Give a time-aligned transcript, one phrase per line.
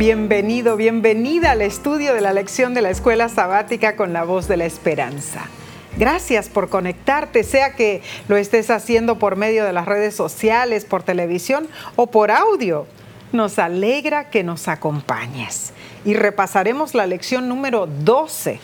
[0.00, 4.56] Bienvenido, bienvenida al estudio de la lección de la escuela sabática con la voz de
[4.56, 5.42] la esperanza.
[5.98, 11.02] Gracias por conectarte, sea que lo estés haciendo por medio de las redes sociales, por
[11.02, 12.86] televisión o por audio.
[13.32, 15.74] Nos alegra que nos acompañes
[16.06, 18.58] y repasaremos la lección número 12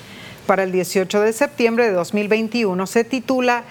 [0.47, 2.87] para el 18 de septiembre de 2021.
[2.87, 3.65] Se titula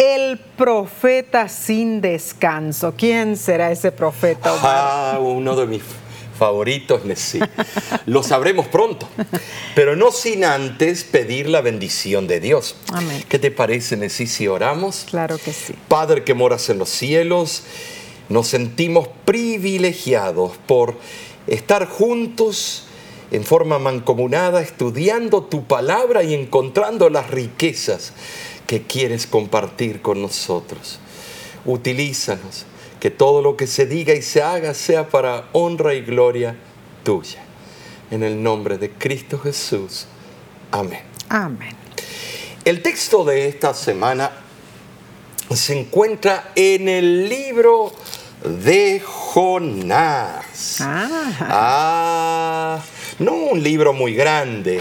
[0.00, 2.94] El profeta sin descanso.
[2.96, 4.52] ¿Quién será ese profeta?
[4.64, 5.82] Ah, uno de mis
[6.34, 7.40] favoritos, Nessie.
[8.06, 9.08] Lo sabremos pronto,
[9.74, 12.76] pero no sin antes pedir la bendición de Dios.
[12.92, 13.24] Amén.
[13.28, 15.06] ¿Qué te parece, Nessie, si oramos?
[15.08, 15.74] Claro que sí.
[15.88, 17.62] Padre que moras en los cielos,
[18.28, 20.96] nos sentimos privilegiados por
[21.46, 22.84] estar juntos
[23.30, 28.12] en forma mancomunada, estudiando tu palabra y encontrando las riquezas
[28.66, 30.98] que quieres compartir con nosotros.
[31.64, 32.66] Utilízanos
[33.04, 36.56] que todo lo que se diga y se haga sea para honra y gloria
[37.02, 37.44] tuya.
[38.10, 40.06] En el nombre de Cristo Jesús.
[40.70, 41.02] Amén.
[41.28, 41.76] Amén.
[42.64, 44.30] El texto de esta semana
[45.54, 47.92] se encuentra en el libro
[48.42, 50.78] de Jonás.
[50.80, 52.82] Ah, Ah,
[53.18, 54.80] no un libro muy grande,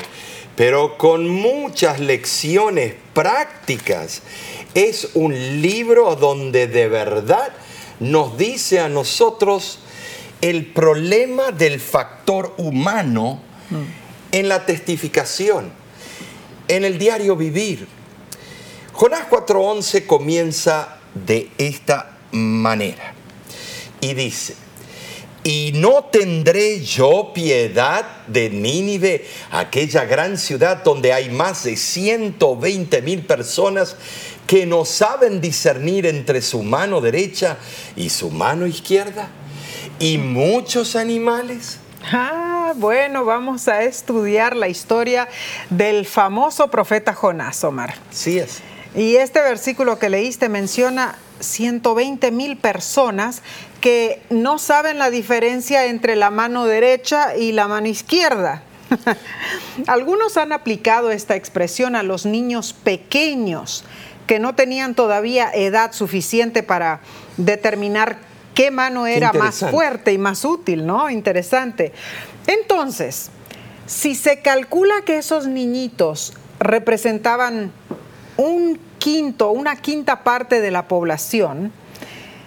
[0.56, 4.22] pero con muchas lecciones prácticas.
[4.74, 7.52] Es un libro donde de verdad
[8.00, 9.80] nos dice a nosotros
[10.42, 13.42] el problema del factor humano
[14.32, 15.72] en la testificación,
[16.68, 17.88] en el diario vivir.
[18.92, 23.14] Jonás 4.11 comienza de esta manera
[24.02, 24.56] y dice,
[25.44, 33.02] y no tendré yo piedad de Nínive, aquella gran ciudad donde hay más de 120
[33.02, 33.98] mil personas
[34.48, 37.58] que no saben discernir entre su mano derecha
[37.96, 39.30] y su mano izquierda,
[40.00, 41.78] y muchos animales.
[42.12, 45.30] Ah, bueno, vamos a estudiar la historia
[45.70, 47.94] del famoso profeta Jonás, Omar.
[48.12, 48.62] Sí es.
[48.96, 53.42] Y este versículo que leíste menciona 120 mil personas
[53.82, 58.64] que no saben la diferencia entre la mano derecha y la mano izquierda.
[59.88, 63.84] Algunos han aplicado esta expresión a los niños pequeños
[64.28, 67.02] que no tenían todavía edad suficiente para
[67.38, 68.18] determinar
[68.54, 71.10] qué mano era más fuerte y más útil, ¿no?
[71.10, 71.92] Interesante.
[72.48, 73.30] Entonces,
[73.86, 77.72] si se calcula que esos niñitos representaban
[78.38, 81.72] un quinto, una quinta parte de la población,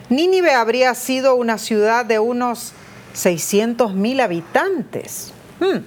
[0.08, 2.72] Nínive habría sido una ciudad de unos
[3.14, 5.32] 600 mil habitantes.
[5.58, 5.78] Hmm.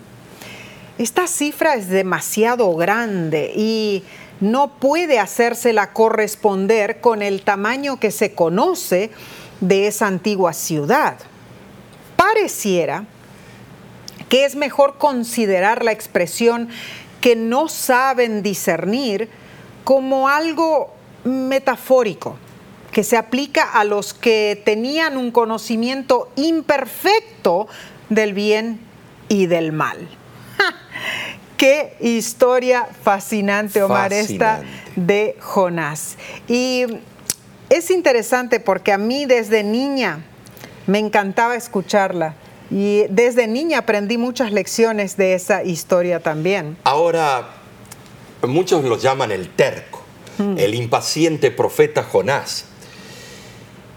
[0.98, 4.04] Esta cifra es demasiado grande y
[4.42, 9.12] no puede hacérsela corresponder con el tamaño que se conoce
[9.60, 11.18] de esa antigua ciudad.
[12.16, 13.06] Pareciera
[14.30, 16.70] que es mejor considerar la expresión
[17.20, 19.30] que no saben discernir
[19.84, 22.38] como algo metafórico,
[22.92, 27.68] que se aplica a los que tenían un conocimiento imperfecto
[28.10, 28.80] del bien
[29.28, 30.08] y del mal.
[30.58, 30.76] ¡Ja!
[31.60, 34.62] Qué historia fascinante, Omar, esta
[34.96, 36.16] de Jonás.
[36.48, 36.86] Y
[37.70, 40.24] es interesante porque a mí desde niña
[40.88, 42.36] me encantaba escucharla
[42.72, 46.78] y desde niña aprendí muchas lecciones de esa historia también.
[46.86, 47.50] Ahora,
[48.44, 50.02] muchos lo llaman el terco,
[50.56, 52.68] el impaciente profeta Jonás.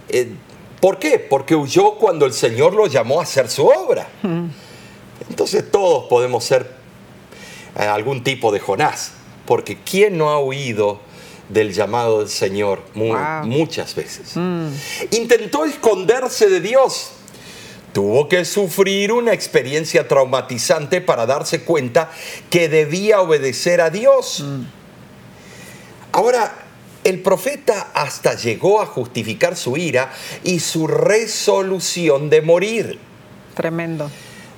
[0.09, 0.33] Eh,
[0.81, 1.21] ¿Por qué?
[1.21, 4.09] Porque huyó cuando el Señor lo llamó a hacer su obra.
[5.29, 6.82] Entonces todos podemos ser
[7.77, 9.13] algún tipo de Jonás,
[9.47, 11.01] porque ¿quién no ha huido
[11.49, 13.45] del llamado del Señor mu- Wow.
[13.47, 14.35] muchas veces?
[15.11, 17.11] Intentó esconderse de Dios.
[17.93, 22.11] Tuvo que sufrir una experiencia traumatizante para darse cuenta
[22.49, 24.43] que debía obedecer a Dios.
[26.13, 26.55] Ahora,
[27.05, 30.13] el profeta hasta llegó a justificar su ira
[30.45, 32.99] y su resolución de morir.
[33.55, 34.11] Tremendo.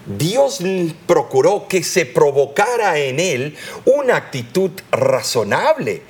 [0.07, 0.61] Dios
[1.07, 6.03] procuró que se provocara en él una actitud razonable.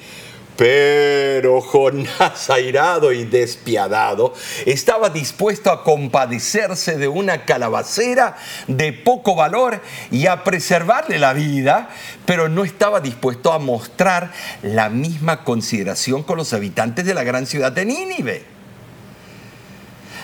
[0.56, 4.34] Pero Jonás, airado y despiadado,
[4.66, 8.36] estaba dispuesto a compadecerse de una calabacera
[8.68, 9.80] de poco valor
[10.12, 11.90] y a preservarle la vida,
[12.24, 14.32] pero no estaba dispuesto a mostrar
[14.62, 18.53] la misma consideración con los habitantes de la gran ciudad de Nínive.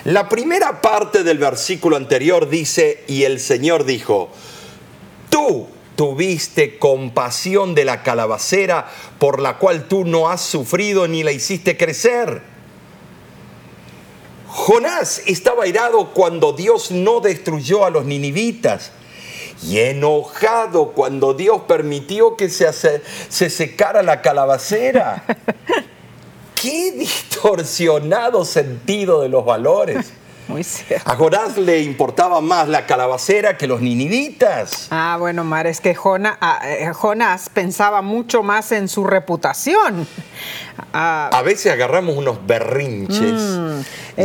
[0.03, 4.29] La primera parte del versículo anterior dice, y el Señor dijo,
[5.29, 8.89] tú tuviste compasión de la calabacera
[9.19, 12.41] por la cual tú no has sufrido ni la hiciste crecer.
[14.47, 18.91] Jonás estaba airado cuando Dios no destruyó a los ninivitas
[19.63, 25.23] y enojado cuando Dios permitió que se, se secara la calabacera.
[26.61, 30.13] Qué distorsionado sentido de los valores.
[30.47, 31.09] Muy cierto.
[31.09, 34.87] A Jonás le importaba más la calabacera que los ninivitas.
[34.91, 35.95] Ah, bueno, Mar, es que
[36.41, 40.05] ah, eh, Jonás pensaba mucho más en su reputación.
[40.93, 43.41] Ah, A veces agarramos unos berrinches.
[43.41, 43.81] Mm.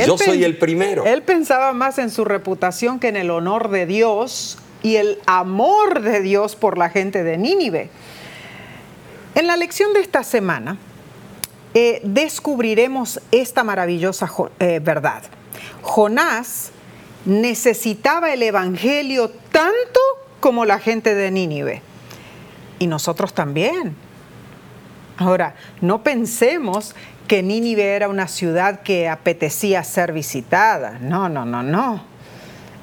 [0.07, 1.07] Yo soy el primero.
[1.07, 6.01] Él pensaba más en su reputación que en el honor de Dios y el amor
[6.01, 7.89] de Dios por la gente de Nínive.
[9.37, 10.77] En la lección de esta semana
[11.79, 14.31] eh, descubriremos esta maravillosa
[14.61, 15.23] eh, verdad.
[15.83, 16.71] Jonás
[17.27, 20.01] necesitaba el Evangelio tanto
[20.41, 21.83] como la gente de Nínive.
[22.79, 23.95] Y nosotros también.
[25.19, 26.95] Ahora, no pensemos
[27.29, 30.99] que Nínive era una ciudad que apetecía ser visitada.
[30.99, 32.03] No, no, no, no.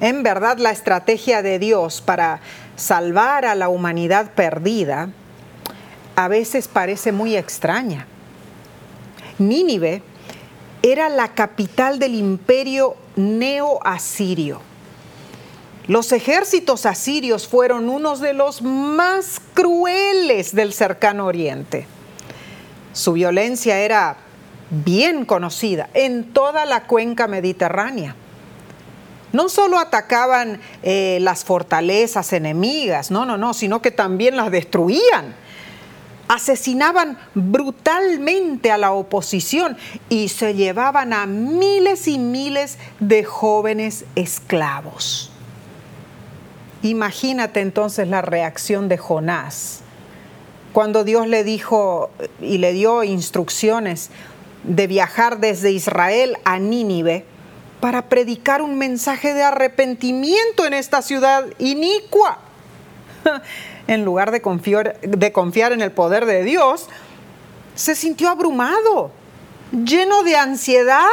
[0.00, 2.38] En verdad, la estrategia de Dios para
[2.76, 5.08] salvar a la humanidad perdida
[6.14, 8.06] a veces parece muy extraña.
[9.38, 10.02] Nínive
[10.82, 14.60] era la capital del imperio neo-asirio.
[15.86, 21.86] Los ejércitos asirios fueron unos de los más crueles del cercano oriente.
[22.92, 24.16] Su violencia era
[24.70, 28.16] bien conocida en toda la cuenca mediterránea.
[29.32, 35.34] No solo atacaban eh, las fortalezas enemigas, no, no, no, sino que también las destruían.
[36.28, 39.76] Asesinaban brutalmente a la oposición
[40.08, 45.30] y se llevaban a miles y miles de jóvenes esclavos.
[46.82, 49.80] Imagínate entonces la reacción de Jonás
[50.74, 52.10] cuando Dios le dijo
[52.40, 54.10] y le dio instrucciones
[54.64, 57.24] de viajar desde Israel a Nínive
[57.80, 62.38] para predicar un mensaje de arrepentimiento en esta ciudad inicua.
[63.86, 64.98] En lugar de confiar,
[65.72, 66.86] en el poder de Dios,
[67.74, 69.10] se sintió abrumado,
[69.72, 71.04] lleno de ansiedad.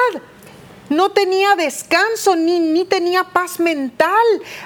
[0.90, 4.12] No tenía descanso ni, ni tenía paz mental,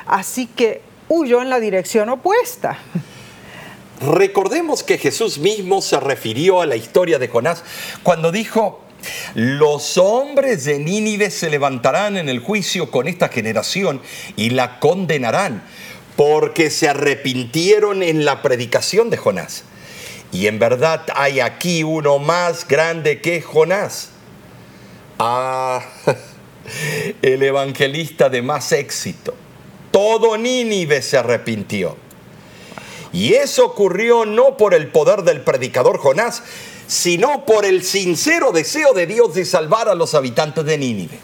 [0.06, 2.78] así que huyó en la dirección opuesta.
[4.02, 7.64] Recordemos que Jesús mismo se refirió a la historia de Jonás
[8.04, 8.82] cuando dijo,
[9.36, 14.02] los hombres de Nínive se levantarán en el juicio con esta generación
[14.36, 15.64] y la condenarán,
[16.16, 19.64] porque se arrepintieron en la predicación de Jonás.
[20.32, 24.10] Y en verdad hay aquí uno más grande que Jonás.
[25.20, 25.82] Ah,
[27.22, 29.34] el evangelista de más éxito.
[29.92, 31.96] Todo Nínive se arrepintió.
[33.14, 36.44] Y eso ocurrió no por el poder del predicador Jonás,
[36.88, 41.20] sino por el sincero deseo de Dios de salvar a los habitantes de Nínive.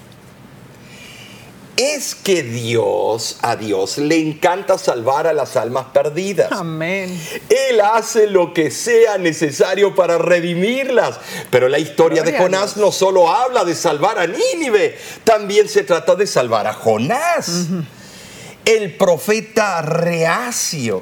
[1.83, 6.51] Es que Dios, a Dios le encanta salvar a las almas perdidas.
[6.51, 7.19] Amén.
[7.49, 11.19] Él hace lo que sea necesario para redimirlas.
[11.49, 15.81] Pero la historia de Gloria Jonás no solo habla de salvar a Nínive, también se
[15.81, 17.65] trata de salvar a Jonás.
[18.63, 21.01] El profeta reacio,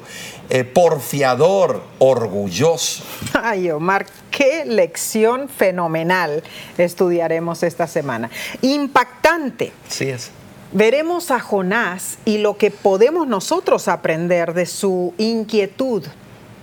[0.50, 3.04] eh, porfiador, orgulloso.
[3.34, 6.42] Ay, Omar, qué lección fenomenal
[6.78, 8.30] estudiaremos esta semana.
[8.62, 9.74] Impactante.
[9.90, 10.32] Sí es.
[10.72, 16.04] Veremos a Jonás y lo que podemos nosotros aprender de su inquietud,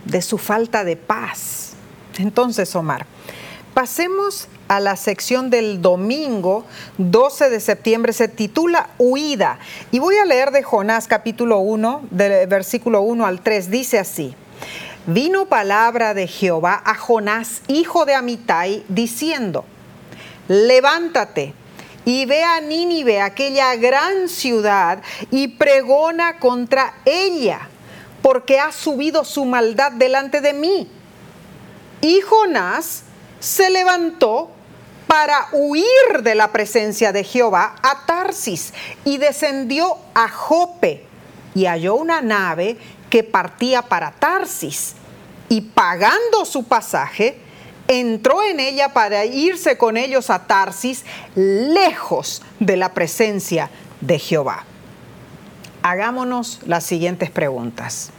[0.05, 1.73] de su falta de paz.
[2.19, 3.05] Entonces, Omar,
[3.75, 6.65] pasemos a la sección del domingo
[6.99, 9.59] 12 de septiembre, se titula Huida.
[9.91, 13.71] Y voy a leer de Jonás capítulo 1, del versículo 1 al 3.
[13.71, 14.37] Dice así.
[15.09, 19.65] Vino palabra de Jehová a Jonás, hijo de Amitai, diciendo,
[20.47, 21.55] levántate
[22.07, 27.69] y ve a Nínive, aquella gran ciudad, y pregona contra ella,
[28.23, 30.89] porque ha subido su maldad delante de mí.
[32.01, 33.03] Y Jonás
[33.41, 34.53] se levantó
[35.09, 38.73] para huir de la presencia de Jehová a Tarsis
[39.05, 41.05] y descendió a Jope
[41.57, 42.77] y halló una nave
[43.11, 44.95] que partía para Tarsis
[45.49, 47.41] y pagando su pasaje,
[47.89, 54.65] entró en ella para irse con ellos a Tarsis, lejos de la presencia de Jehová.
[55.83, 58.11] Hagámonos las siguientes preguntas.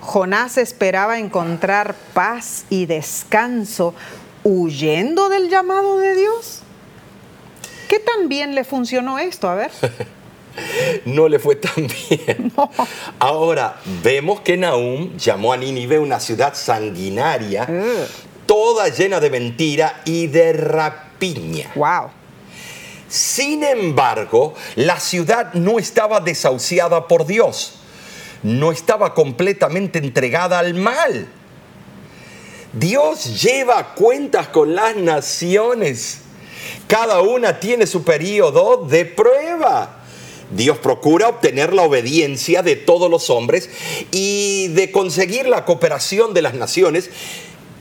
[0.00, 3.94] Jonás esperaba encontrar paz y descanso
[4.44, 6.60] huyendo del llamado de Dios.
[7.88, 9.48] ¿Qué tan bien le funcionó esto?
[9.48, 9.70] A ver.
[11.04, 12.50] No le fue tan bien.
[13.18, 17.68] Ahora, vemos que Nahum llamó a Nínive una ciudad sanguinaria.
[18.46, 21.70] Toda llena de mentira y de rapiña.
[21.74, 22.10] Wow.
[23.08, 27.74] Sin embargo, la ciudad no estaba desahuciada por Dios.
[28.42, 31.26] no estaba completamente entregada al mal.
[32.72, 36.20] Dios lleva cuentas con las naciones.
[36.86, 40.04] Cada una tiene su periodo de prueba.
[40.50, 43.68] Dios procura obtener la obediencia de todos los hombres
[44.12, 47.10] y de conseguir la cooperación de las naciones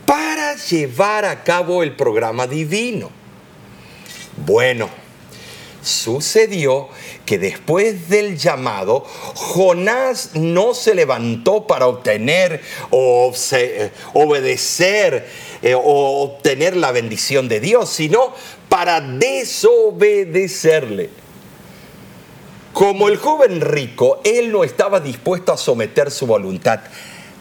[0.05, 3.11] para llevar a cabo el programa divino.
[4.37, 4.89] Bueno,
[5.81, 6.87] sucedió
[7.25, 13.33] que después del llamado, Jonás no se levantó para obtener o
[14.13, 15.27] obedecer
[15.61, 18.33] eh, o obtener la bendición de Dios, sino
[18.69, 21.11] para desobedecerle.
[22.73, 26.81] Como el joven rico, él no estaba dispuesto a someter su voluntad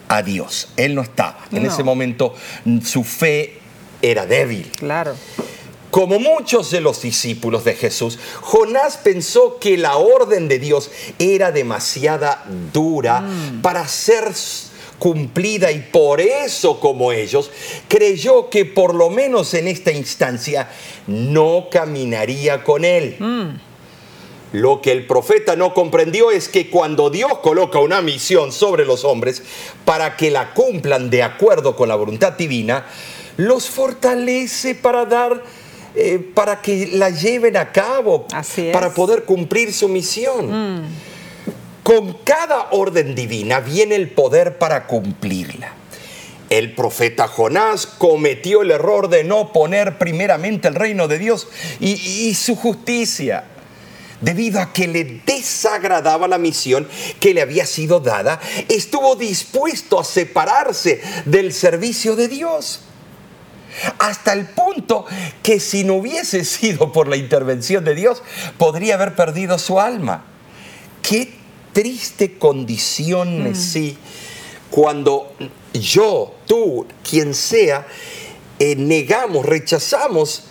[0.09, 0.69] a Dios.
[0.77, 1.39] Él no estaba.
[1.53, 2.35] En ese momento
[2.85, 3.59] su fe
[4.03, 4.71] era débil.
[4.79, 5.15] Claro.
[5.91, 11.53] Como muchos de los discípulos de Jesús, Jonás pensó que la orden de Dios era
[11.53, 13.63] demasiada dura mm.
[13.63, 14.33] para ser
[14.99, 17.51] cumplida y por eso como ellos
[17.89, 20.69] creyó que por lo menos en esta instancia
[21.07, 23.17] no caminaría con él.
[23.21, 23.74] Mm.
[24.55, 29.05] Lo que el profeta no comprendió es que cuando Dios coloca una misión sobre los
[29.05, 29.43] hombres
[29.85, 32.87] para que la cumplan de acuerdo con la voluntad divina,
[33.37, 35.43] los fortalece para dar,
[35.97, 38.29] eh, para que la lleven a cabo,
[38.73, 40.77] para poder cumplir su misión.
[40.77, 40.87] Mm.
[41.83, 45.75] Con cada orden divina viene el poder para cumplirla.
[46.49, 51.49] El profeta Jonás cometió el error de no poner primeramente el reino de Dios
[51.81, 53.47] y su justicia
[54.25, 56.89] debido a que le desagradaba la misión
[57.21, 62.81] que le había sido dada, estuvo dispuesto a separarse del servicio de Dios.
[63.99, 65.05] Hasta el punto
[65.43, 68.23] que si no hubiese sido por la intervención de Dios,
[68.57, 70.25] podría haber perdido su alma.
[71.03, 71.35] Qué
[71.73, 73.55] triste condición mm.
[73.55, 73.99] sí
[74.71, 75.35] cuando
[75.73, 77.87] yo, tú, quien sea,
[78.59, 80.45] eh, negamos, rechazamos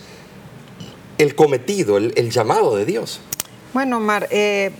[1.18, 3.20] el cometido, el llamado de Dios.
[3.74, 4.72] Bueno, Mar, eh,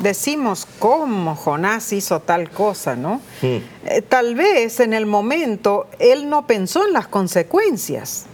[0.00, 3.22] decimos cómo Jonás hizo tal cosa, ¿no?
[3.40, 3.58] Hmm.
[3.86, 8.26] Eh, tal vez en el momento él no pensó en las consecuencias.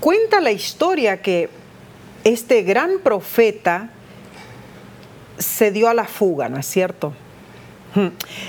[0.00, 1.48] Cuenta la historia que
[2.24, 3.90] este gran profeta
[5.38, 7.12] se dio a la fuga, ¿no es cierto?
[7.94, 8.08] Hmm.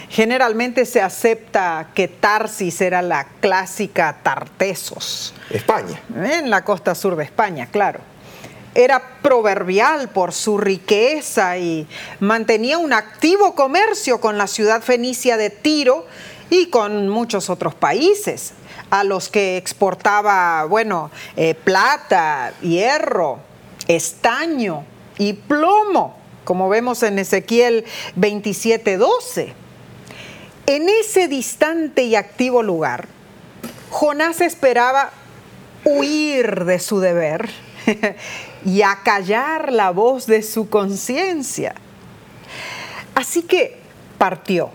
[0.09, 5.35] Generalmente se acepta que Tarsis era la clásica Tartesos.
[5.51, 6.01] España.
[6.15, 8.16] En la costa sur de España, claro
[8.77, 11.87] era proverbial por su riqueza y
[12.19, 16.05] mantenía un activo comercio con la ciudad fenicia de Tiro
[16.51, 18.53] y con muchos otros países,
[18.91, 23.39] a los que exportaba, bueno, eh, plata, hierro,
[23.87, 24.85] estaño
[25.17, 26.15] y plomo,
[26.45, 27.83] como vemos en Ezequiel
[28.15, 29.53] 27:12.
[30.67, 33.07] En ese distante y activo lugar,
[33.89, 35.09] Jonás esperaba
[35.83, 37.49] huir de su deber
[38.65, 41.75] y acallar la voz de su conciencia.
[43.15, 43.79] Así que
[44.17, 44.69] partió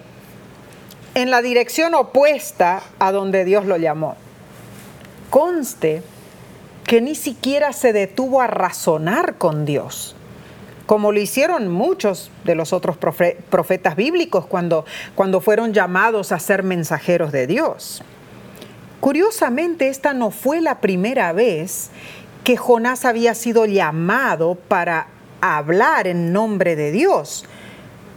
[1.14, 4.16] en la dirección opuesta a donde Dios lo llamó.
[5.30, 6.02] Conste
[6.84, 10.16] que ni siquiera se detuvo a razonar con Dios,
[10.86, 14.84] como lo hicieron muchos de los otros profetas bíblicos cuando,
[15.14, 18.02] cuando fueron llamados a ser mensajeros de Dios.
[19.00, 21.90] Curiosamente, esta no fue la primera vez
[22.44, 25.06] que Jonás había sido llamado para
[25.40, 27.44] hablar en nombre de Dios.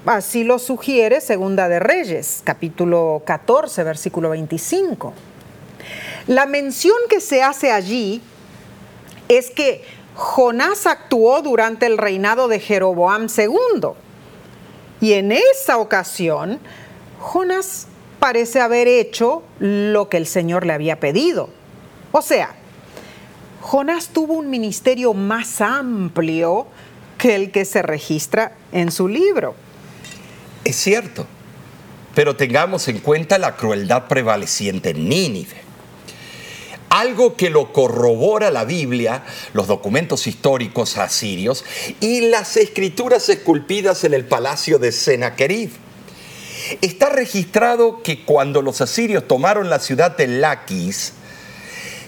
[0.06, 5.14] Así lo sugiere Segunda de Reyes, capítulo 14, versículo 25.
[6.28, 8.22] La mención que se hace allí
[9.28, 9.84] es que
[10.16, 13.90] Jonás actuó durante el reinado de Jeroboam II.
[15.02, 16.60] Y en esa ocasión,
[17.20, 17.88] Jonás
[18.20, 21.50] parece haber hecho lo que el Señor le había pedido.
[22.12, 22.56] O sea,
[23.68, 26.68] Jonás tuvo un ministerio más amplio
[27.18, 29.56] que el que se registra en su libro.
[30.64, 31.26] Es cierto,
[32.14, 35.56] pero tengamos en cuenta la crueldad prevaleciente en Nínive.
[36.90, 41.66] Algo que lo corrobora la Biblia, los documentos históricos asirios
[42.00, 45.72] y las escrituras esculpidas en el palacio de Sennacherib.
[46.82, 51.14] Está registrado que cuando los asirios tomaron la ciudad de Laquis,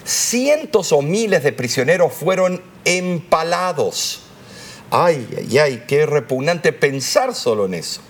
[0.08, 4.20] cientos o miles de prisioneros fueron empalados.
[4.90, 8.00] Ay, ay, ay, qué repugnante pensar solo en eso.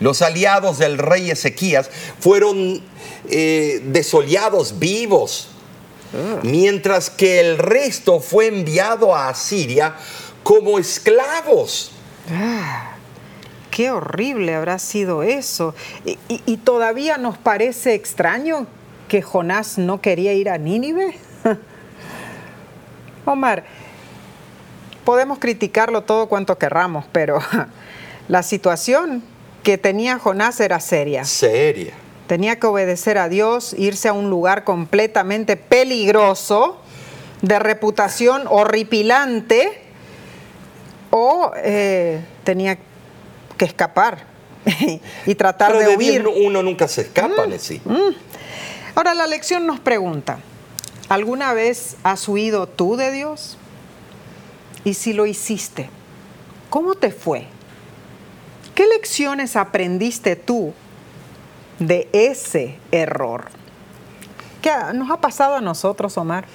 [0.00, 2.80] Los aliados del rey Ezequías fueron
[3.28, 5.48] eh, desollados vivos,
[6.14, 6.38] ah.
[6.44, 9.96] mientras que el resto fue enviado a Asiria
[10.42, 11.90] como esclavos.
[12.30, 12.92] Ah,
[13.70, 15.74] qué horrible habrá sido eso.
[16.06, 18.66] Y, y- y todavía nos parece extraño
[19.08, 21.16] que Jonás no quería ir a Nínive.
[23.24, 23.64] Omar,
[25.04, 27.38] podemos criticarlo todo cuanto querramos, pero
[28.28, 29.22] la situación
[29.62, 31.24] que tenía Jonás era seria.
[31.24, 31.92] Seria.
[32.26, 36.78] Tenía que obedecer a Dios, irse a un lugar completamente peligroso,
[37.40, 39.82] de reputación horripilante,
[41.10, 42.78] o eh, tenía
[43.56, 44.24] que escapar
[45.26, 46.22] y tratar Pero de huir.
[46.24, 47.80] no- uno nunca se escapa, Nessie.
[48.98, 50.40] Ahora la lección nos pregunta,
[51.08, 53.56] ¿alguna vez has huido tú de Dios?
[54.82, 55.88] Y si lo hiciste,
[56.68, 57.46] ¿cómo te fue?
[58.74, 60.74] ¿Qué lecciones aprendiste tú
[61.78, 63.50] de ese error?
[64.62, 66.46] ¿Qué nos ha pasado a nosotros, Omar?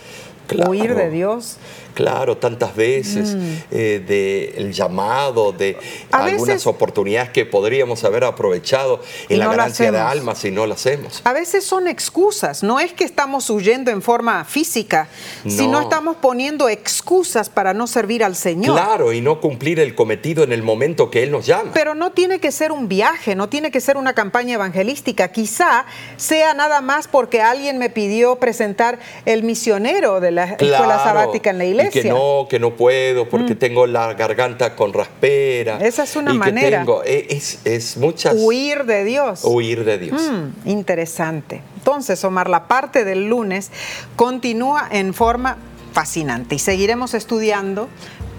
[0.47, 0.69] Claro.
[0.69, 1.55] Huir de Dios.
[1.93, 3.35] Claro, tantas veces
[3.71, 6.15] eh, de el llamado, de Mm.
[6.15, 10.51] A algunas veces- oportunidades que podríamos haber aprovechado en la no ganancia de almas y
[10.51, 11.21] no lo hacemos.
[11.23, 15.07] A veces son excusas, no es que estamos huyendo en forma física,
[15.47, 15.81] sino No.
[15.81, 18.75] estamos poniendo excusas para no servir al Señor.
[18.75, 21.71] Claro, y no cumplir el cometido en el momento que Él nos llama.
[21.73, 25.29] Pero no tiene que ser un viaje, no tiene que ser una campaña evangelística.
[25.31, 25.85] Quizá
[26.17, 31.57] sea nada más porque alguien me pidió presentar el misionero de la escuela sabática en
[31.57, 31.91] la y Mm.
[31.91, 35.77] que no, que no puedo porque tengo la garganta con raspera.
[35.79, 36.79] Esa es una y que manera.
[36.79, 38.35] tengo- e- es, es muchas.
[38.37, 39.41] Huir de Dios.
[39.43, 40.21] huir de Dios.
[40.21, 41.61] Mm, interesante.
[41.77, 43.71] Entonces, Omar, la parte del lunes
[44.15, 45.57] continúa en forma
[45.91, 47.87] fascinante y seguiremos estudiando,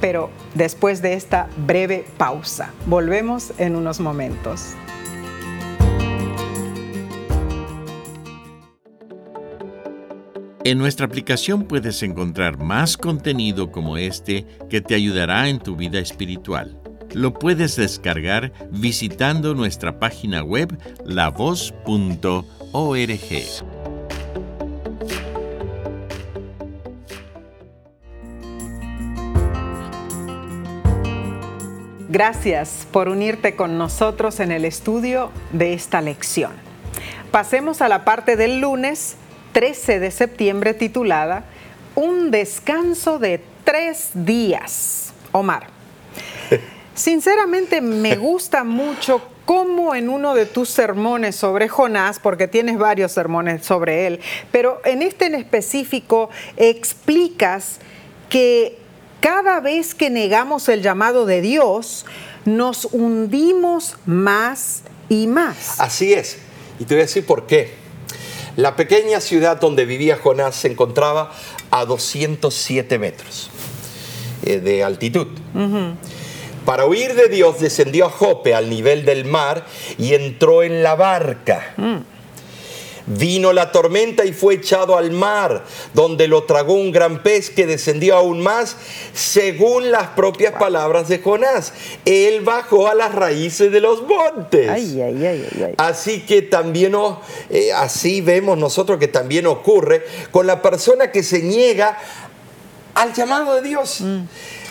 [0.01, 2.73] pero después de esta breve pausa.
[2.87, 4.63] Volvemos en unos momentos.
[10.67, 15.99] En nuestra aplicación puedes encontrar más contenido como este que te ayudará en tu vida
[15.99, 16.81] espiritual.
[17.13, 21.75] Lo puedes descargar visitando nuestra página web lavoz.org.
[32.09, 36.53] Gracias por unirte con nosotros en el estudio de esta lección.
[37.31, 39.19] Pasemos a la parte del lunes
[39.55, 41.45] 13 de septiembre titulada
[41.95, 45.13] Un descanso de tres días.
[45.31, 45.69] Omar,
[46.95, 53.13] sinceramente me gusta mucho cómo en uno de tus sermones sobre Jonás, porque tienes varios
[53.13, 57.79] sermones sobre él, pero en este en específico explicas
[58.29, 58.79] que
[59.21, 62.07] cada vez que negamos el llamado de Dios,
[62.45, 65.81] nos hundimos más y más.
[65.81, 66.39] Así es.
[66.81, 67.84] Y te voy a decir por qué.
[68.57, 71.33] La pequeña ciudad donde vivía Jonás se encontraba
[71.71, 73.51] a 207 metros
[74.45, 75.27] eh, de altitud.
[76.65, 79.67] Para huir de Dios descendió a Jope al nivel del mar
[79.99, 81.75] y entró en la barca.
[83.07, 87.67] Vino la tormenta y fue echado al mar, donde lo tragó un gran pez que
[87.67, 88.77] descendió aún más,
[89.13, 91.75] según las propias palabras de Jonás.
[92.07, 94.71] Él bajó a las raíces de los montes.
[94.71, 95.75] Ay, ay, ay, ay, ay.
[95.77, 101.23] Así que también, o- eh, así vemos nosotros que también ocurre con la persona que
[101.23, 101.99] se niega
[102.95, 104.01] al llamado de Dios.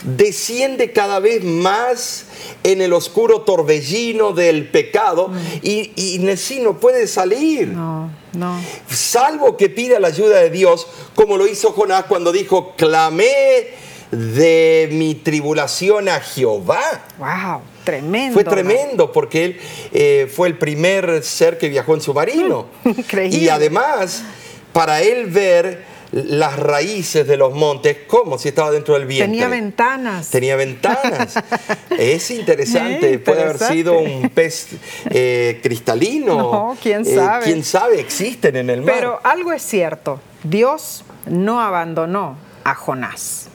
[0.04, 2.26] Desciende cada vez más
[2.63, 7.70] en el oscuro torbellino del pecado y, y Nesí no puede salir.
[7.70, 8.62] No, no.
[8.89, 13.74] Salvo que pida la ayuda de Dios, como lo hizo Jonás cuando dijo, clamé
[14.12, 17.06] de mi tribulación a Jehová.
[17.18, 18.34] Wow, tremendo.
[18.34, 19.60] Fue tremendo porque él
[19.92, 22.68] eh, fue el primer ser que viajó en submarino.
[22.86, 23.38] Increíble.
[23.38, 24.24] Y además,
[24.72, 29.32] para él ver las raíces de los montes, como si estaba dentro del vientre.
[29.32, 30.30] Tenía ventanas.
[30.30, 31.34] Tenía ventanas.
[31.97, 33.17] es interesante.
[33.17, 34.67] Puede haber sido un pez
[35.10, 36.36] eh, cristalino.
[36.36, 37.45] No, quién Eh, sabe.
[37.45, 38.93] quién sabe, existen en el mar.
[38.95, 43.47] Pero algo es cierto, Dios no abandonó a Jonás.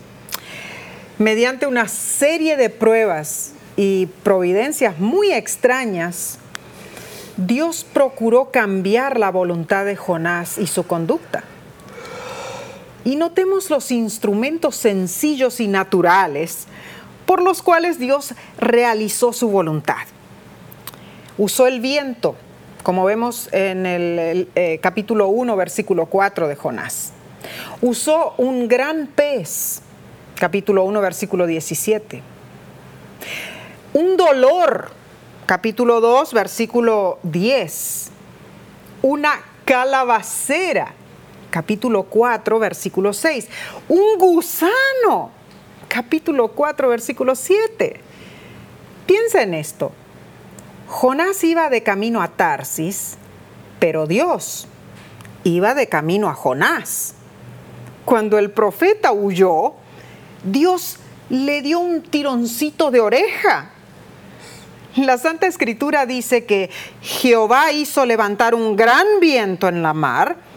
[1.18, 6.38] Mediante una serie de pruebas y providencias muy extrañas,
[7.36, 11.44] Dios procuró cambiar la voluntad de Jonás y su conducta.
[13.08, 16.66] Y notemos los instrumentos sencillos y naturales
[17.24, 19.96] por los cuales Dios realizó su voluntad
[21.38, 22.34] usó el viento,
[22.82, 27.12] como vemos en el, eh, capítulo 1, versículo 4 de Jonás.
[27.80, 29.80] Usó un gran pez,
[30.38, 32.22] capítulo 1, versículo 17.
[33.94, 34.90] Un dolor,
[35.46, 38.10] capítulo 2, versículo 10.
[39.02, 40.92] Una calabacera,
[41.50, 43.48] capítulo 4, versículo 6.
[43.88, 45.30] Un gusano,
[45.88, 48.00] capítulo 4, versículo 7.
[49.06, 49.92] Piensa en esto.
[50.88, 53.16] Jonás iba de camino a Tarsis,
[53.78, 54.68] pero Dios
[55.44, 57.14] iba de camino a Jonás.
[58.04, 59.74] Cuando el profeta huyó,
[60.44, 63.70] Dios le dio un tironcito de oreja.
[64.96, 66.70] La Santa Escritura dice que
[67.02, 70.47] Jehová hizo levantar un gran viento en la mar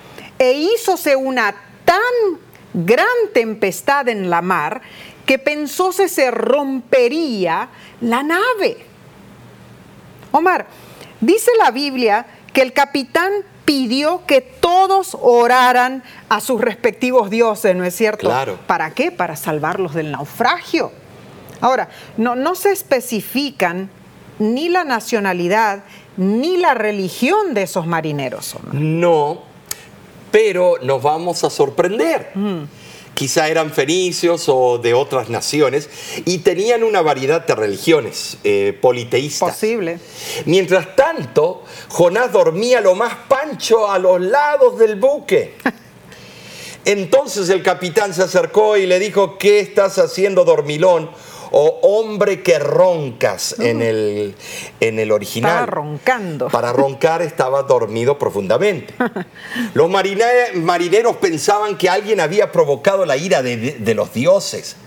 [0.42, 1.54] e hízose una
[1.86, 2.40] tan
[2.74, 4.82] gran tempestad en la mar
[5.24, 7.70] que pensó que se rompería
[8.02, 8.78] la nave.
[10.32, 10.66] Omar,
[11.20, 13.32] dice la Biblia que el capitán
[13.66, 18.26] pidió que todos oraran a sus respectivos dioses, ¿no es cierto?
[18.26, 18.58] Claro.
[18.66, 19.12] ¿Para qué?
[19.12, 20.92] Para salvarlos del naufragio.
[21.62, 23.92] Ahora, no, no se especifican
[24.40, 25.84] ni la nacionalidad
[26.18, 28.56] ni la religión de esos marineros.
[28.56, 28.74] Omar.
[28.74, 29.51] No,
[30.32, 32.32] pero nos vamos a sorprender.
[33.14, 35.90] Quizá eran fenicios o de otras naciones
[36.26, 39.52] y tenían una variedad de religiones eh, politeístas.
[39.52, 40.00] Posible.
[40.46, 45.56] Mientras tanto, Jonás dormía lo más pancho a los lados del buque.
[46.86, 51.12] Entonces el capitán se acercó y le dijo, ¿qué estás haciendo, dormilón?
[51.54, 54.36] O hombre que roncas en el,
[54.80, 55.52] en el original.
[55.52, 56.48] Estaba roncando.
[56.48, 58.94] Para roncar estaba dormido profundamente.
[59.74, 64.78] Los marine- marineros pensaban que alguien había provocado la ira de, de los dioses.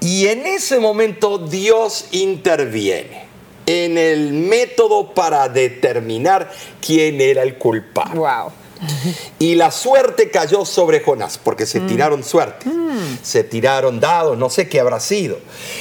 [0.00, 3.24] Y en ese momento Dios interviene
[3.66, 6.50] en el método para determinar
[6.84, 8.18] quién era el culpable.
[8.20, 8.52] Wow.
[9.38, 12.72] Y la suerte cayó sobre Jonás, porque se tiraron suertes,
[13.22, 15.38] se tiraron dados, no sé qué habrá sido.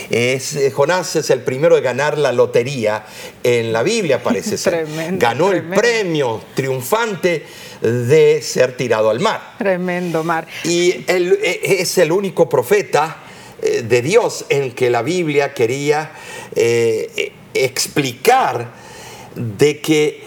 [0.10, 3.06] Es, eh, Jonás es el primero de ganar la lotería
[3.43, 4.86] en la Biblia, parece ser.
[4.86, 5.73] Tremendo, Ganó tremendo.
[5.75, 7.45] el premio triunfante
[7.82, 9.56] de ser tirado al mar.
[9.58, 10.47] Tremendo, Mar.
[10.63, 13.17] Y él eh, es el único profeta
[13.62, 16.12] eh, de Dios en que la Biblia quería
[16.53, 18.71] eh, eh, explicar
[19.36, 20.22] de que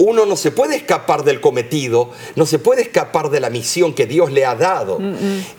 [0.00, 4.06] uno no se puede escapar del cometido, no se puede escapar de la misión que
[4.06, 4.98] Dios le ha dado.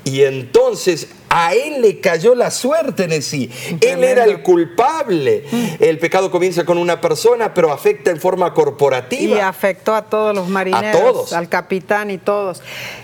[0.04, 3.50] Y entonces a él le cayó la suerte en sí.
[3.80, 5.46] Él era el culpable.
[5.80, 9.48] El pecado comienza con una persona, pero afecta en forma Y corporativa.
[9.48, 11.34] afectó a todos los marineros, todos.
[11.34, 12.62] al capitán y todos.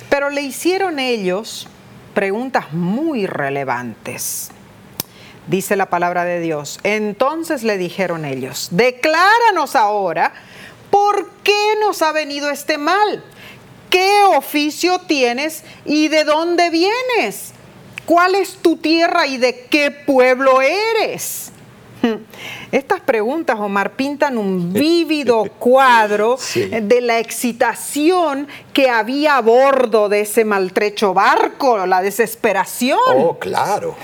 [0.10, 1.68] Pero le hicieron ellos
[2.16, 4.50] preguntas muy relevantes.
[5.46, 6.80] Dice la palabra de Dios.
[6.84, 10.34] Entonces le dijeron ellos, decláranos ahora
[10.98, 13.24] por qué nos ha venido este mal.
[13.90, 17.52] ¿Qué oficio tienes y de dónde vienes?
[18.06, 21.52] ¿Cuál es tu tierra y de qué pueblo eres?
[22.72, 26.66] Estas preguntas, Omar, pintan un vívido cuadro Sí.
[26.66, 33.00] de la excitación que había a bordo de ese maltrecho barco, la desesperación.
[33.18, 33.96] Oh, claro.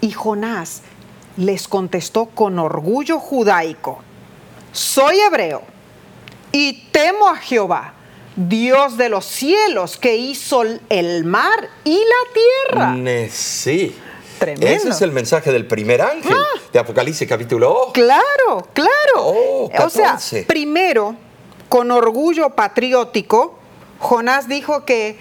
[0.00, 0.82] Y Jonás
[1.36, 4.00] les contestó con orgullo judaico,
[4.72, 5.71] soy hebreo
[6.52, 7.94] y temo a Jehová,
[8.36, 12.32] Dios de los cielos, que hizo el mar y la
[12.68, 13.28] tierra.
[13.30, 13.96] Sí.
[14.38, 14.66] Tremendo.
[14.66, 16.36] Ese es el mensaje del primer ángel
[16.72, 17.92] de Apocalipsis capítulo 8.
[17.92, 18.90] Claro, claro.
[19.18, 20.44] Oh, o sea, 14.
[20.44, 21.14] primero,
[21.68, 23.58] con orgullo patriótico,
[24.00, 25.16] Jonás dijo que,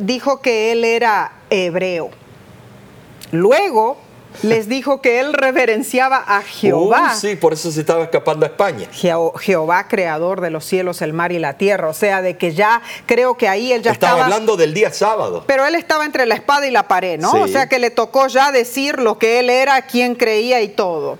[0.00, 2.10] dijo que él era hebreo.
[3.30, 3.98] Luego
[4.42, 7.12] les dijo que él reverenciaba a Jehová.
[7.14, 8.88] Uh, sí, por eso se estaba escapando a España.
[8.92, 11.88] Jeho- Jehová, creador de los cielos, el mar y la tierra.
[11.88, 14.24] O sea, de que ya creo que ahí él ya Estaba estaba.
[14.24, 15.44] hablando del día sábado.
[15.46, 17.30] Pero él estaba entre la espada y la pared, ¿no?
[17.32, 17.38] Sí.
[17.38, 21.18] O sea que le tocó ya decir lo que él era, quién creía y todo.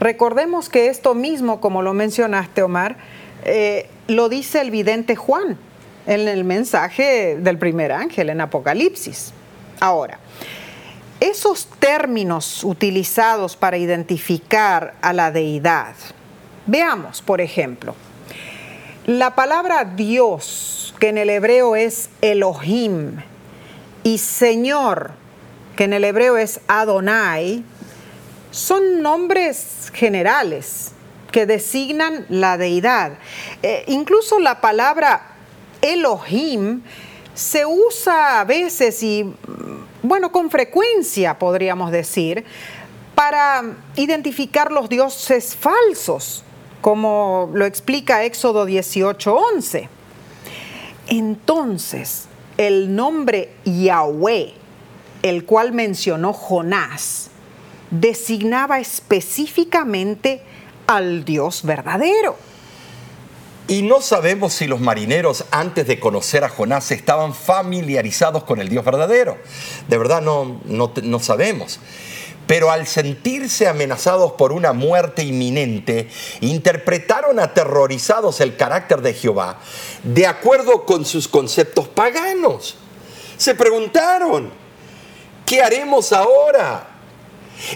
[0.00, 2.96] Recordemos que esto mismo, como lo mencionaste, Omar,
[3.44, 5.56] eh, lo dice el vidente Juan
[6.06, 9.32] en el mensaje del primer ángel en Apocalipsis.
[9.80, 10.18] Ahora,
[11.30, 15.94] esos términos utilizados para identificar a la deidad,
[16.66, 17.94] veamos, por ejemplo,
[19.06, 23.22] la palabra Dios, que en el hebreo es Elohim,
[24.02, 25.12] y Señor,
[25.76, 27.64] que en el hebreo es Adonai,
[28.50, 30.92] son nombres generales
[31.32, 33.12] que designan la deidad.
[33.62, 35.32] Eh, incluso la palabra
[35.82, 36.82] Elohim
[37.34, 39.34] se usa a veces y,
[40.04, 42.44] bueno, con frecuencia podríamos decir,
[43.14, 43.62] para
[43.96, 46.44] identificar los dioses falsos,
[46.82, 49.88] como lo explica Éxodo 18:11.
[51.08, 52.26] Entonces,
[52.58, 54.52] el nombre Yahweh,
[55.22, 57.30] el cual mencionó Jonás,
[57.90, 60.42] designaba específicamente
[60.86, 62.36] al Dios verdadero.
[63.66, 68.68] Y no sabemos si los marineros antes de conocer a Jonás estaban familiarizados con el
[68.68, 69.38] Dios verdadero.
[69.88, 71.80] De verdad no, no, sabemos.
[72.46, 76.10] pero al sentirse amenazados por una muerte inminente,
[76.42, 79.58] interpretaron aterrorizados el carácter de Jehová
[80.02, 82.76] de acuerdo con sus conceptos paganos.
[83.38, 84.52] Se preguntaron,
[85.46, 86.93] ¿qué haremos ahora?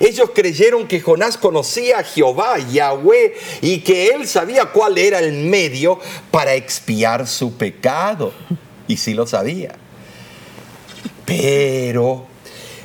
[0.00, 5.32] Ellos creyeron que Jonás conocía a Jehová, Yahweh, y que él sabía cuál era el
[5.32, 5.98] medio
[6.30, 8.32] para expiar su pecado.
[8.86, 9.74] Y sí lo sabía.
[11.24, 12.26] Pero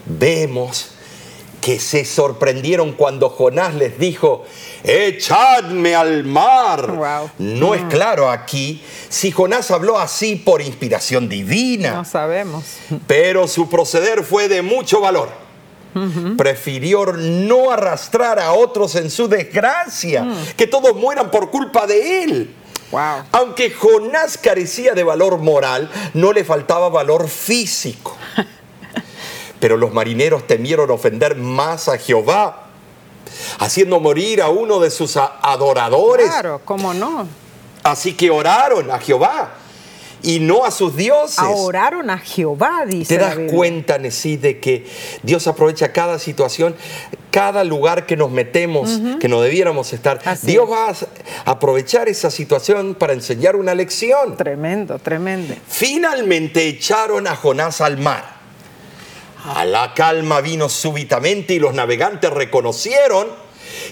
[0.06, 0.89] vemos
[1.63, 4.44] que se sorprendieron cuando Jonás les dijo,
[4.84, 7.32] echadme al mar.
[7.38, 11.94] No es claro aquí si Jonás habló así por inspiración divina.
[11.94, 12.66] No sabemos.
[13.08, 15.42] Pero su proceder fue de mucho valor.
[16.38, 20.36] Prefirió no arrastrar a otros en su desgracia, mm.
[20.58, 22.56] que todos mueran por culpa de él.
[22.91, 23.23] Wow.
[23.32, 28.15] Aunque Jonás carecía de valor moral, no le faltaba valor físico.
[29.60, 32.67] Pero los marineros temieron ofender más a Jehová,
[33.60, 36.27] haciendo morir a uno de sus adoradores.
[36.29, 37.27] Claro, ¿cómo no?
[37.84, 39.62] Así que oraron a Jehová
[40.23, 41.43] y no a sus dioses.
[41.45, 43.17] Oraron a Jehová, dice.
[43.17, 44.88] ¿Te das cuenta, Nesí, de que
[45.21, 46.75] Dios aprovecha cada situación,
[47.29, 50.21] cada lugar que nos metemos, que no debiéramos estar?
[50.41, 54.38] Dios va a aprovechar esa situación para enseñar una lección.
[54.38, 55.53] Tremendo, tremendo.
[55.67, 58.33] Finalmente echaron a Jonás al mar.
[59.45, 63.42] A la calma vino súbitamente y los navegantes reconocieron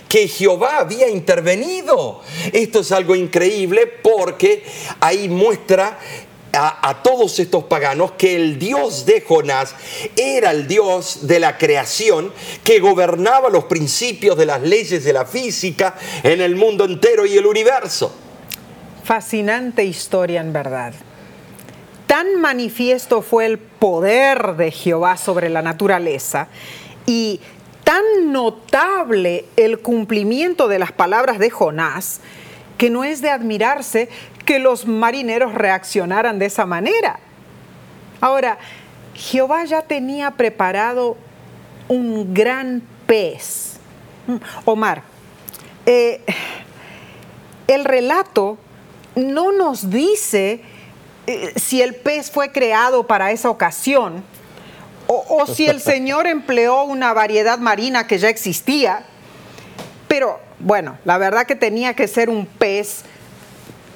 [0.08, 2.21] que Jehová había intervenido.
[2.51, 4.63] Esto es algo increíble porque
[4.99, 5.99] ahí muestra
[6.54, 9.75] a, todos estos paganos que el Dios de Jonás
[10.15, 15.25] era el Dios de la creación que gobernaba los principios de las leyes de la
[15.25, 18.13] física en el mundo entero y el universo.
[19.04, 20.93] Fascinante historia en verdad.
[22.08, 26.49] Tan manifiesto fue el poder de Jehová sobre la naturaleza
[27.06, 27.39] y
[27.91, 32.21] tan notable el cumplimiento de las palabras de Jonás
[32.77, 34.08] que no es de admirarse
[34.45, 37.19] que los marineros reaccionaran de esa manera.
[38.21, 38.60] Ahora,
[39.13, 41.17] Jehová ya tenía preparado
[41.89, 43.73] un gran pez.
[44.25, 45.04] Mm, Omar,
[45.86, 46.21] eh,
[47.67, 48.58] el relato
[49.15, 50.62] no nos dice
[51.27, 54.23] eh, si el pez fue creado para esa ocasión
[55.12, 59.04] o, si el Señor empleó una variedad marina que ya existía.
[60.08, 63.04] Pero bueno, la verdad que tenía que ser un pez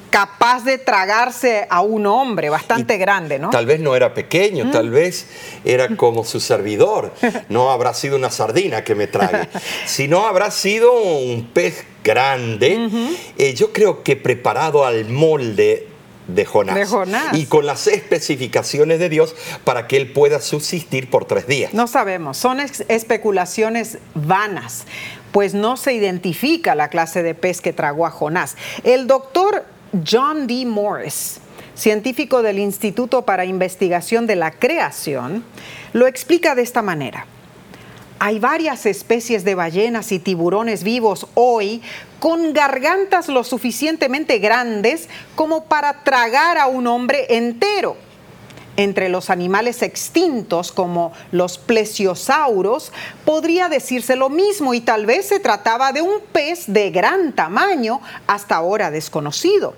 [0.10, 3.50] capaz de tragarse a un hombre bastante grande, ¿no?
[3.50, 5.28] Tal vez no era pequeño, tal vez
[5.66, 7.14] era como su servidor.
[7.50, 9.50] No habrá sido una sardina que me trague,
[9.86, 12.90] sino habrá sido un pez grande.
[13.38, 15.95] Eh, yo creo que preparado al molde
[16.28, 16.90] de Jonás,
[17.34, 21.74] Y con las especificaciones de Dios para que él pueda subsistir por tres días.
[21.74, 24.86] No sabemos, son especulaciones vanas,
[25.32, 28.56] pues no se identifica la clase de pez que tragó a Jonás.
[28.84, 29.66] El doctor
[30.10, 30.66] John D.
[30.66, 31.40] Morris,
[31.76, 35.44] científico del Instituto para Investigación de la Creación,
[35.94, 37.28] lo explica de esta manera.
[38.18, 41.82] Hay varias especies de ballenas y tiburones vivos hoy
[42.26, 47.98] con gargantas lo suficientemente grandes como para tragar a un hombre entero.
[48.78, 52.92] Entre los animales extintos como los plesiosauros
[53.26, 58.02] podría decirse lo mismo y tal vez se trataba de un pez de gran tamaño
[58.26, 59.76] hasta ahora desconocido.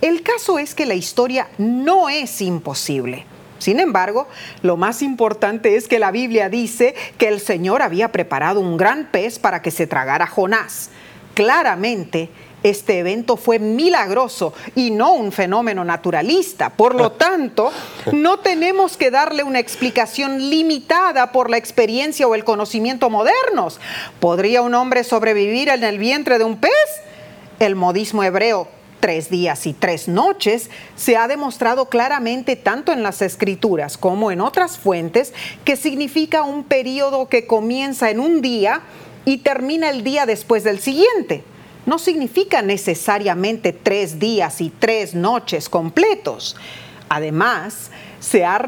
[0.00, 3.26] El caso es que la historia no es imposible.
[3.58, 4.28] Sin embargo,
[4.62, 9.10] lo más importante es que la Biblia dice que el Señor había preparado un gran
[9.12, 10.88] pez para que se tragara Jonás.
[11.34, 12.28] Claramente,
[12.62, 16.70] este evento fue milagroso y no un fenómeno naturalista.
[16.70, 17.72] Por lo tanto,
[18.12, 23.80] no tenemos que darle una explicación limitada por la experiencia o el conocimiento modernos.
[24.20, 26.70] ¿Podría un hombre sobrevivir en el vientre de un pez?
[27.58, 28.68] El modismo hebreo
[29.02, 34.40] tres días y tres noches, se ha demostrado claramente tanto en las escrituras como en
[34.40, 38.82] otras fuentes que significa un periodo que comienza en un día
[39.24, 41.44] y termina el día después del siguiente.
[41.86, 46.56] No significa necesariamente tres días y tres noches completos.
[47.08, 47.90] Además,
[48.22, 48.62] se, ha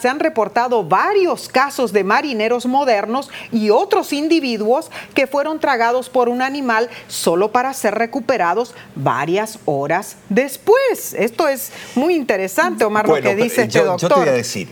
[0.00, 6.28] se, han reportado varios casos de marineros modernos y otros individuos que fueron tragados por
[6.28, 11.14] un animal solo para ser recuperados varias horas después.
[11.14, 14.00] Esto es muy interesante, Omar, lo que dice este doctor.
[14.00, 14.68] Yo te voy a decir,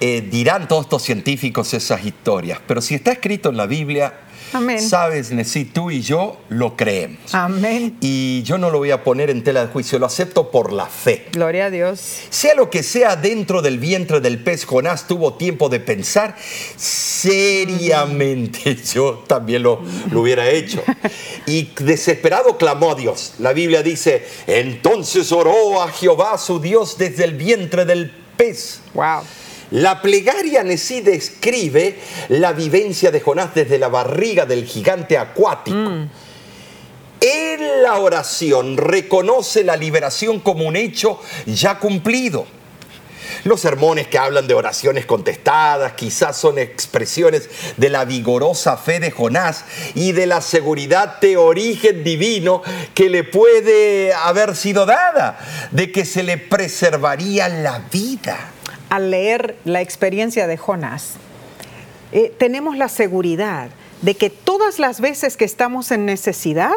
[0.00, 4.12] eh, dirán todos estos científicos esas historias, pero si está escrito en la Biblia,
[4.52, 4.80] Amén.
[4.80, 7.34] sabes, Nesí, tú y yo lo creemos.
[7.34, 7.96] Amén.
[8.00, 10.86] Y yo no lo voy a poner en tela de juicio, lo acepto por la
[10.86, 11.26] fe.
[11.32, 12.00] Gloria a Dios.
[12.30, 16.36] Sea lo que sea dentro del vientre del pez, Jonás tuvo tiempo de pensar
[16.76, 18.76] seriamente.
[18.94, 20.82] Yo también lo, lo hubiera hecho.
[21.46, 23.34] Y desesperado clamó a Dios.
[23.38, 28.80] La Biblia dice, entonces oró a Jehová su Dios desde el vientre del pez.
[28.94, 29.22] Wow.
[29.72, 31.98] La plegaria Nesí describe
[32.28, 35.76] la vivencia de Jonás desde la barriga del gigante acuático.
[37.20, 42.46] En la oración reconoce la liberación como un hecho ya cumplido.
[43.42, 49.10] Los sermones que hablan de oraciones contestadas quizás son expresiones de la vigorosa fe de
[49.10, 52.62] Jonás y de la seguridad de origen divino
[52.94, 55.38] que le puede haber sido dada,
[55.72, 58.52] de que se le preservaría la vida
[58.88, 61.14] al leer la experiencia de Jonás,
[62.12, 63.70] eh, tenemos la seguridad
[64.02, 66.74] de que todas las veces que estamos en necesidad,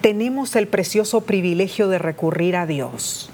[0.00, 3.30] tenemos el precioso privilegio de recurrir a Dios.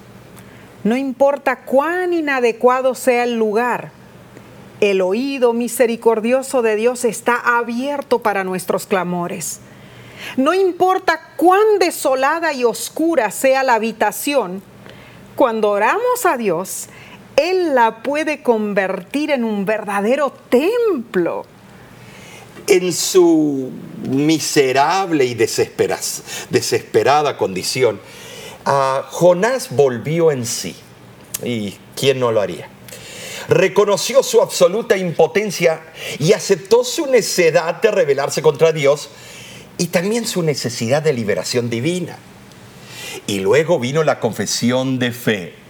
[0.85, 3.90] No importa cuán inadecuado sea el lugar,
[4.81, 9.61] el oído misericordioso de Dios está abierto para nuestros clamores.
[10.37, 14.62] No importa cuán desolada y oscura sea la habitación,
[15.35, 16.88] cuando oramos a Dios,
[17.37, 21.44] él la puede convertir en un verdadero templo.
[22.66, 23.70] En su
[24.09, 28.01] miserable y desesperada condición,
[29.11, 30.75] Jonás volvió en sí.
[31.44, 32.68] ¿Y quién no lo haría?
[33.49, 35.83] Reconoció su absoluta impotencia
[36.18, 39.11] y aceptó su necedad de rebelarse contra Dios
[39.79, 42.18] y también su necesidad de liberación divina.
[43.29, 45.65] Y luego vino la confesión de fe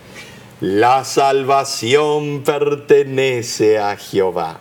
[0.61, 4.61] la salvación pertenece a Jehová.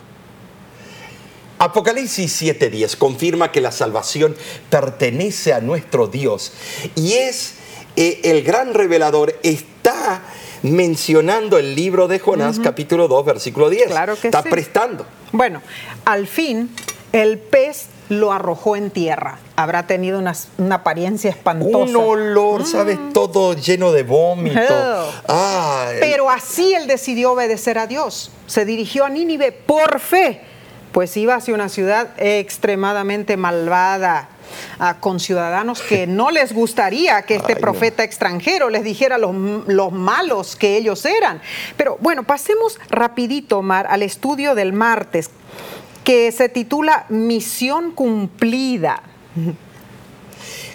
[1.58, 4.36] Apocalipsis 7:10 confirma que la salvación
[4.68, 6.52] pertenece a nuestro Dios
[6.94, 7.54] y es
[7.96, 10.22] eh, el gran revelador está
[10.62, 13.86] mencionando el libro de Jonás capítulo 2 versículo 10.
[13.86, 15.06] Claro que está prestando.
[15.32, 15.62] Bueno,
[16.04, 16.68] al fin
[17.12, 19.38] el pez lo arrojó en tierra.
[19.56, 20.34] Habrá tenido una,
[20.70, 21.78] apariencia espantosa.
[21.78, 22.66] Un olor, mm.
[22.66, 22.98] ¿sabes?
[23.12, 24.60] Todo lleno de vómito.
[25.28, 28.30] Ah, Pero así él decidió obedecer a Dios.
[28.46, 30.40] Se dirigió a Nínive por fe,
[30.92, 34.30] pues iba hacia una ciudad extremadamente malvada.
[35.00, 39.34] Con ciudadanos que no les gustaría que este profeta extranjero les dijera los,
[39.66, 41.42] los, malos que ellos eran.
[41.76, 45.30] Pero bueno, pasemos rapidito, Omar, al estudio del martes
[46.06, 49.02] que se titula Misión cumplida.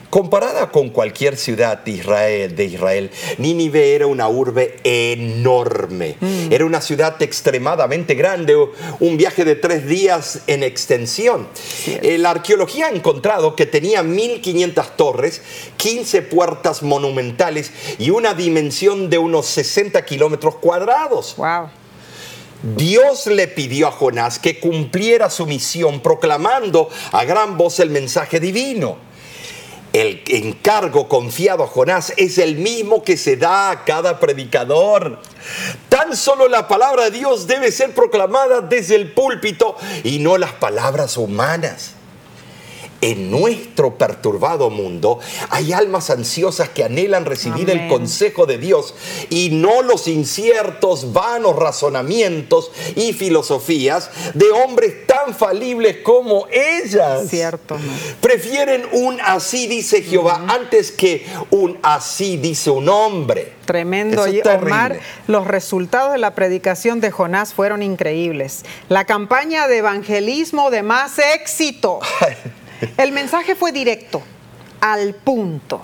[0.09, 6.17] Comparada con cualquier ciudad de Israel, de Israel, Nínive era una urbe enorme.
[6.19, 6.51] Mm.
[6.51, 8.57] Era una ciudad extremadamente grande,
[8.99, 11.47] un viaje de tres días en extensión.
[11.87, 15.41] Eh, la arqueología ha encontrado que tenía 1500 torres,
[15.77, 21.35] 15 puertas monumentales y una dimensión de unos 60 kilómetros cuadrados.
[21.37, 21.69] Wow.
[22.63, 28.39] Dios le pidió a Jonás que cumpliera su misión proclamando a gran voz el mensaje
[28.39, 28.97] divino.
[29.93, 35.19] El encargo confiado a Jonás es el mismo que se da a cada predicador.
[35.89, 40.53] Tan solo la palabra de Dios debe ser proclamada desde el púlpito y no las
[40.53, 41.95] palabras humanas
[43.01, 48.93] en nuestro perturbado mundo hay almas ansiosas que anhelan recibir el consejo de Dios
[49.29, 57.27] y no los inciertos, vanos razonamientos y filosofías de hombres tan falibles como ellas.
[57.27, 57.77] Cierto.
[58.21, 63.53] Prefieren un así dice Jehová antes que un así dice un hombre.
[63.65, 64.27] Tremendo.
[64.27, 68.63] y Omar, los resultados de la predicación de Jonás fueron increíbles.
[68.89, 71.99] La campaña de evangelismo de más éxito.
[72.97, 74.21] El mensaje fue directo,
[74.79, 75.81] al punto.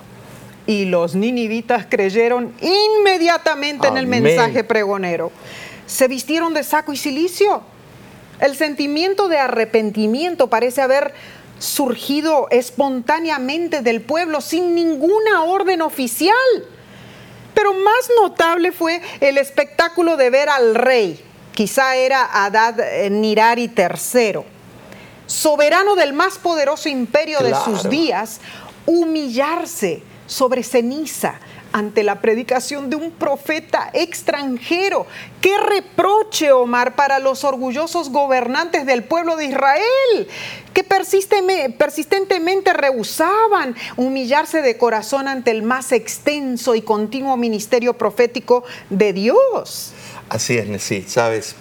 [0.66, 5.32] Y los ninivitas creyeron inmediatamente en el mensaje pregonero.
[5.86, 7.62] Se vistieron de saco y silicio.
[8.40, 11.14] El sentimiento de arrepentimiento parece haber
[11.58, 16.36] surgido espontáneamente del pueblo sin ninguna orden oficial.
[17.54, 21.18] Pero más notable fue el espectáculo de ver al rey,
[21.52, 22.76] quizá era Adad
[23.10, 24.57] Nirari III
[25.28, 28.40] soberano del más poderoso imperio de sus días,
[28.86, 31.38] humillarse sobre ceniza
[31.70, 35.06] ante la predicación de un profeta extranjero.
[35.42, 40.28] Qué reproche, Omar, para los orgullosos gobernantes del pueblo de Israel,
[40.72, 49.12] que persistentemente rehusaban humillarse de corazón ante el más extenso y continuo ministerio profético de
[49.12, 49.92] Dios.
[50.30, 51.54] Así es, sí, sabes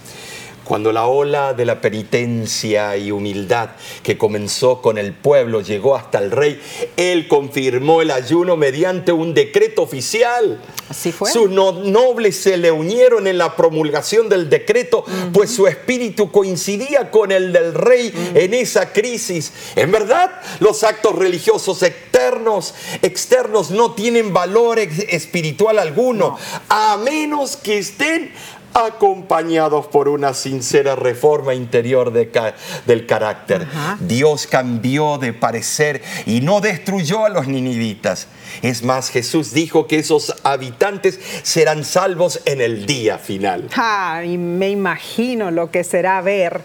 [0.68, 3.70] Cuando la ola de la penitencia y humildad
[4.04, 6.62] que comenzó con el pueblo llegó hasta el rey,
[6.98, 10.60] él confirmó el ayuno mediante un decreto oficial.
[10.90, 11.32] Así fue.
[11.32, 17.12] Sus no- nobles se le unieron en la promulgación del decreto, pues su espíritu coincidía
[17.12, 19.54] con el del rey en esa crisis.
[19.78, 26.38] En verdad, los actos religiosos externos, externos no tienen valor espiritual alguno,
[26.68, 28.34] a menos que estén
[28.74, 32.54] acompañados por una sincera reforma interior de ca-
[32.86, 33.64] del carácter.
[33.64, 33.98] Ajá.
[34.00, 38.28] Dios cambió de parecer y no destruyó a los ninivitas.
[38.62, 43.70] Es más, Jesús dijo que esos habitantes serán salvos en el día final.
[43.76, 46.62] Ah, y me imagino lo que será ver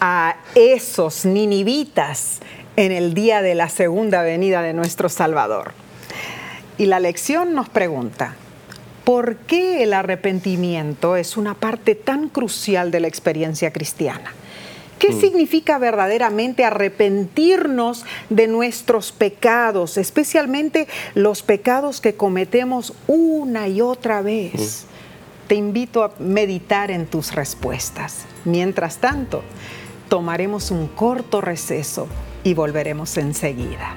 [0.00, 2.40] a esos ninivitas
[2.76, 5.72] en el día de la segunda venida de nuestro Salvador.
[6.78, 8.34] Y la lección nos pregunta,
[9.04, 14.32] ¿por qué el arrepentimiento es una parte tan crucial de la experiencia cristiana?
[14.98, 24.22] ¿Qué significa verdaderamente arrepentirnos de nuestros pecados, especialmente los pecados que cometemos una y otra
[24.22, 24.84] vez?
[25.48, 28.26] Te invito a meditar en tus respuestas.
[28.44, 29.42] Mientras tanto,
[30.08, 32.06] tomaremos un corto receso
[32.44, 33.96] y volveremos enseguida.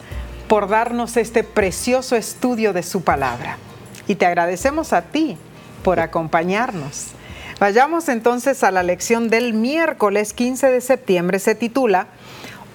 [0.51, 3.57] por darnos este precioso estudio de su palabra.
[4.05, 5.37] Y te agradecemos a ti
[5.81, 7.11] por acompañarnos.
[7.61, 11.39] Vayamos entonces a la lección del miércoles 15 de septiembre.
[11.39, 12.07] Se titula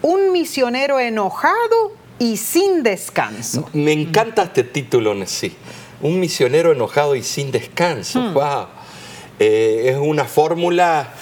[0.00, 3.68] Un misionero enojado y sin descanso.
[3.74, 5.54] Me encanta este título sí.
[6.00, 8.32] Un misionero enojado y sin descanso.
[8.32, 8.68] Wow.
[9.38, 11.12] Eh, es una fórmula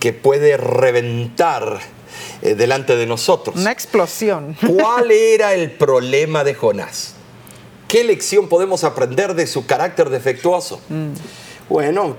[0.00, 1.80] que puede reventar
[2.42, 3.56] eh, delante de nosotros.
[3.56, 4.56] Una explosión.
[4.66, 7.14] ¿Cuál era el problema de Jonás?
[7.88, 10.80] ¿Qué lección podemos aprender de su carácter defectuoso?
[11.70, 12.16] Bueno,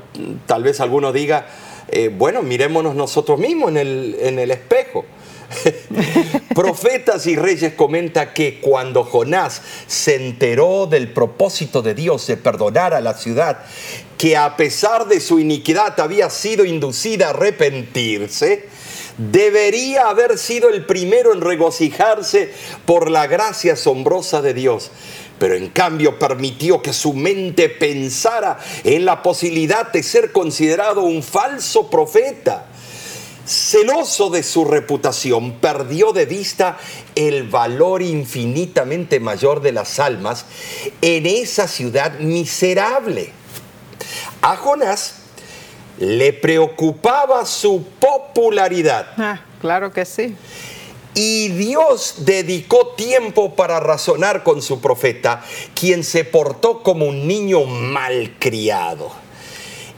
[0.48, 1.48] tal vez alguno diga,
[1.90, 5.06] eh, bueno, mirémonos nosotros mismos en el, en el espejo.
[6.56, 12.94] Profetas y reyes comenta que cuando Jonás se enteró del propósito de Dios de perdonar
[12.94, 13.60] a la ciudad,
[14.18, 18.68] que a pesar de su iniquidad había sido inducida a arrepentirse,
[19.20, 22.54] debería haber sido el primero en regocijarse
[22.86, 24.92] por la gracia asombrosa de Dios.
[25.38, 31.22] Pero en cambio permitió que su mente pensara en la posibilidad de ser considerado un
[31.22, 32.68] falso profeta.
[33.46, 36.78] Celoso de su reputación, perdió de vista
[37.16, 40.46] el valor infinitamente mayor de las almas
[41.02, 43.32] en esa ciudad miserable.
[44.42, 45.19] A Jonás
[46.00, 50.36] le preocupaba su popularidad Ah, claro que sí.
[51.14, 55.44] y Dios dedicó tiempo para razonar con su profeta,
[55.76, 59.12] quien se portó como un niño malcriado.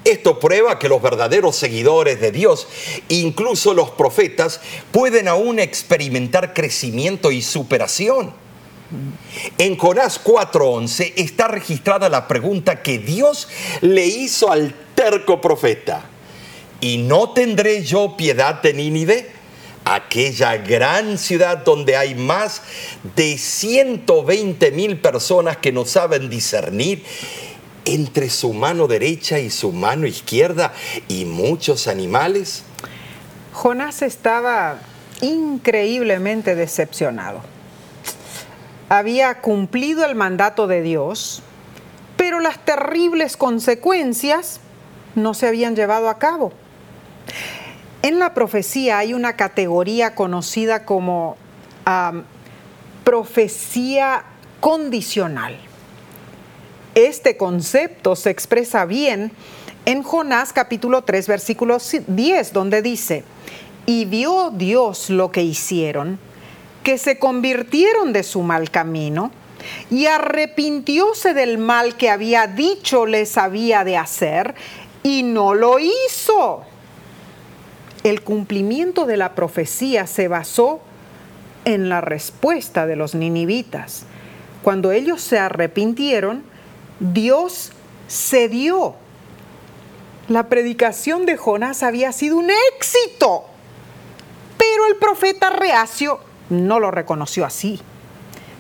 [0.04, 2.68] Esto prueba que los verdaderos seguidores de Dios,
[3.08, 4.60] incluso los profetas,
[4.92, 8.34] pueden aún experimentar crecimiento y superación.
[9.58, 13.48] En Jonás 4:11 está registrada la pregunta que Dios
[13.82, 16.06] le hizo al terco profeta.
[16.82, 19.30] ¿Y no tendré yo piedad de Nínive?
[19.86, 22.62] Aquella gran ciudad donde hay más
[23.16, 27.04] de 120 mil personas que no saben discernir
[27.86, 30.74] entre su mano derecha y su mano izquierda
[31.08, 32.64] y muchos animales.
[33.54, 34.80] Jonás estaba
[35.22, 37.51] increíblemente decepcionado.
[38.92, 41.42] Había cumplido el mandato de Dios,
[42.18, 44.60] pero las terribles consecuencias
[45.16, 46.52] no se habían llevado a cabo.
[48.02, 51.38] En la profecía hay una categoría conocida como
[53.06, 54.26] profecía
[54.60, 55.58] condicional.
[56.94, 59.32] Este concepto se expresa bien
[59.86, 61.78] en Jonás capítulo 3 versículo
[62.08, 63.24] 10, donde dice,
[63.86, 66.20] y vio Dios lo que hicieron,
[66.84, 69.32] que se convirtieron de su mal camino,
[69.90, 74.56] y arrepintióse del mal que había dicho les había de hacer,
[75.04, 76.64] y no lo hizo.
[78.04, 80.82] El cumplimiento de la profecía se basó
[81.66, 84.06] en la respuesta de los ninivitas.
[84.64, 86.44] Cuando ellos se arrepintieron,
[87.00, 87.72] Dios
[88.10, 88.96] cedió.
[90.28, 93.46] La predicación de Jonás había sido un éxito,
[94.58, 96.20] pero el profeta reacio
[96.52, 97.80] no lo reconoció así.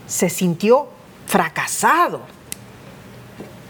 [0.08, 0.88] Se sintió
[1.28, 2.22] fracasado.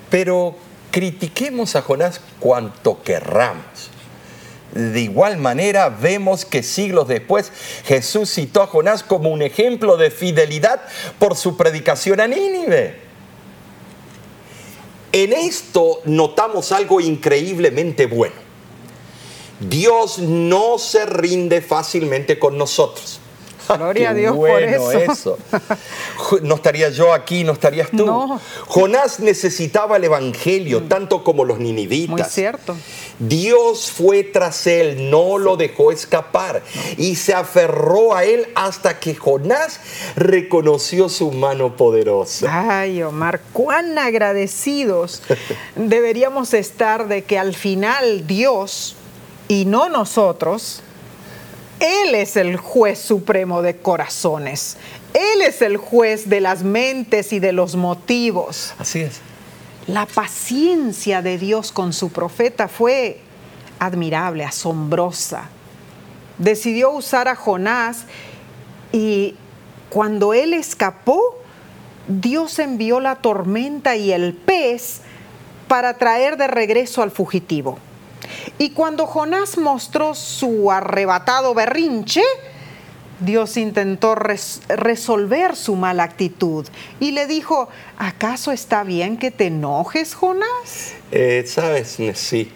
[0.10, 0.56] Pero
[0.92, 3.90] critiquemos a Jonás cuanto querramos.
[4.74, 7.52] De igual manera, vemos que siglos después
[7.86, 10.82] Jesús citó a Jonás como un ejemplo de fidelidad
[11.20, 13.00] por su predicación a Nínive.
[15.12, 18.36] En esto notamos algo increíblemente bueno.
[19.60, 23.21] Dios no se rinde fácilmente con nosotros.
[23.68, 25.38] Gloria a Qué Dios por bueno eso.
[26.42, 28.06] No estaría yo aquí, no estarías tú.
[28.06, 28.40] No.
[28.68, 32.10] Jonás necesitaba el evangelio tanto como los ninivitas.
[32.10, 32.76] Muy cierto.
[33.20, 36.64] Dios fue tras él, no lo dejó escapar
[36.98, 39.80] y se aferró a él hasta que Jonás
[40.16, 42.80] reconoció su mano poderosa.
[42.80, 45.22] Ay, Omar, cuán agradecidos
[45.76, 48.96] deberíamos estar de que al final Dios
[49.48, 50.82] y no nosotros,
[51.82, 54.78] Él es el juez supremo de corazones.
[55.14, 58.76] Él es el juez de las mentes y de los motivos.
[58.78, 59.20] Así es.
[59.88, 63.20] La paciencia de Dios con su profeta fue
[63.80, 65.50] admirable, asombrosa.
[66.38, 68.06] Decidió usar a Jonás
[68.92, 69.36] y
[69.90, 71.20] cuando él escapó,
[72.08, 75.02] Dios envió la tormenta y el pez
[75.68, 77.80] para traer de regreso al fugitivo.
[78.58, 82.22] Y cuando Jonás mostró su arrebatado berrinche,
[83.20, 86.66] Dios intentó res- resolver su mala actitud
[87.00, 87.70] y le dijo,
[88.00, 90.94] ¿acaso está bien que te enojes, Jonás?
[91.12, 92.52] Eh, Sabes, sí.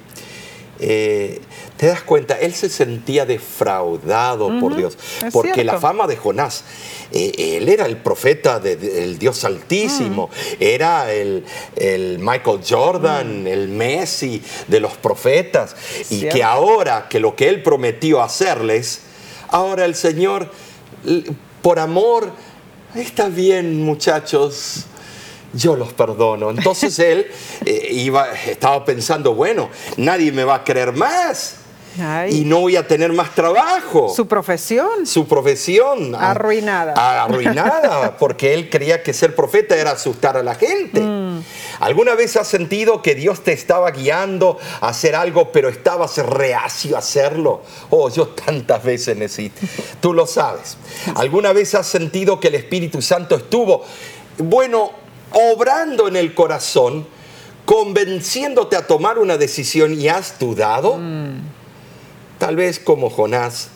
[0.80, 1.42] Eh,
[1.78, 4.98] te das cuenta, él se sentía defraudado por Dios,
[5.32, 5.74] porque cierto.
[5.74, 6.64] la fama de Jonás,
[7.12, 11.46] eh, él era el profeta de- de- del Dios Altísimo, era el,
[11.76, 15.76] el Michael Jordan, el Messi de los profetas,
[16.10, 19.02] y que ahora que lo que él prometió hacerles,
[19.50, 20.50] ahora el Señor,
[21.62, 22.32] por amor,
[22.96, 24.86] está bien muchachos,
[25.56, 26.50] yo los perdono.
[26.52, 27.28] Entonces él
[27.66, 31.56] eh, iba, estaba pensando, bueno, nadie me va a creer más
[32.00, 32.42] Ay.
[32.42, 34.12] y no voy a tener más trabajo.
[34.14, 35.06] Su profesión.
[35.06, 36.94] Su profesión Arruinada.
[36.98, 41.00] ah, arruinada, porque él creía que ser profeta era asustar a la gente.
[41.00, 41.42] Mm.
[41.80, 46.96] ¿Alguna vez has sentido que Dios te estaba guiando a hacer algo, pero estabas reacio
[46.98, 47.62] a hacerlo?
[47.90, 49.62] Oh, yo tantas veces necesito.
[50.02, 50.78] Tú lo sabes.
[51.16, 53.86] ¿Alguna vez has sentido que el Espíritu Santo estuvo,
[54.38, 55.05] bueno,
[55.36, 57.06] obrando en el corazón,
[57.66, 60.98] convenciéndote a tomar una decisión y has dudado?
[62.40, 63.70] Tal vez como Jonás,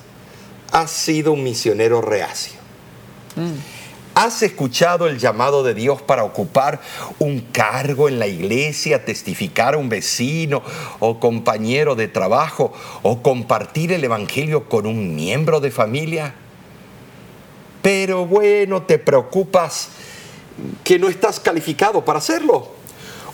[0.71, 2.57] has sido un misionero reacio.
[4.15, 6.81] ¿Has escuchado el llamado de Dios para ocupar
[7.19, 10.61] un cargo en la iglesia, testificar a un vecino
[10.99, 16.35] o compañero de trabajo o compartir el Evangelio con un miembro de familia?
[17.81, 19.89] Pero bueno, te preocupas
[20.83, 22.67] que no estás calificado para hacerlo.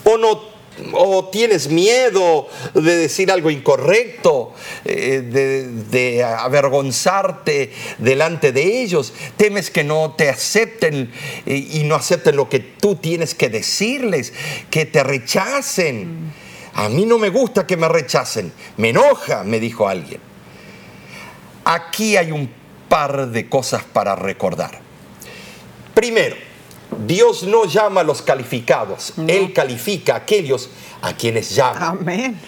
[0.03, 0.55] O no
[0.93, 4.53] o tienes miedo de decir algo incorrecto,
[4.83, 11.11] eh, de, de avergonzarte delante de ellos, temes que no te acepten
[11.45, 14.33] eh, y no acepten lo que tú tienes que decirles,
[14.69, 16.33] que te rechacen.
[16.73, 20.19] A mí no me gusta que me rechacen, me enoja, me dijo alguien.
[21.63, 22.51] Aquí hay un
[22.89, 24.81] par de cosas para recordar.
[25.93, 26.35] Primero,
[27.05, 30.69] Dios no llama a los calificados, Él califica a aquellos
[31.01, 31.87] a quienes llama.
[31.87, 32.39] Amén.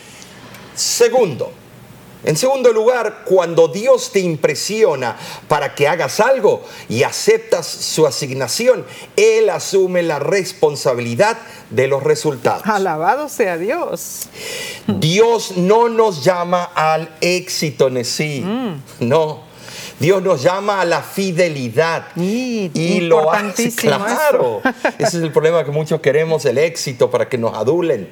[0.76, 1.52] Segundo,
[2.24, 5.16] en segundo lugar, cuando Dios te impresiona
[5.48, 8.86] para que hagas algo y aceptas su asignación,
[9.16, 11.38] Él asume la responsabilidad
[11.70, 12.64] de los resultados.
[12.66, 14.30] Alabado sea Dios.
[14.88, 18.44] Dios no nos llama al éxito en sí,
[19.00, 19.47] no.
[20.00, 24.62] Dios nos llama a la fidelidad Y- lo hace claro.
[24.98, 28.10] Ese es el problema que muchos queremos el éxito para que nos adulen.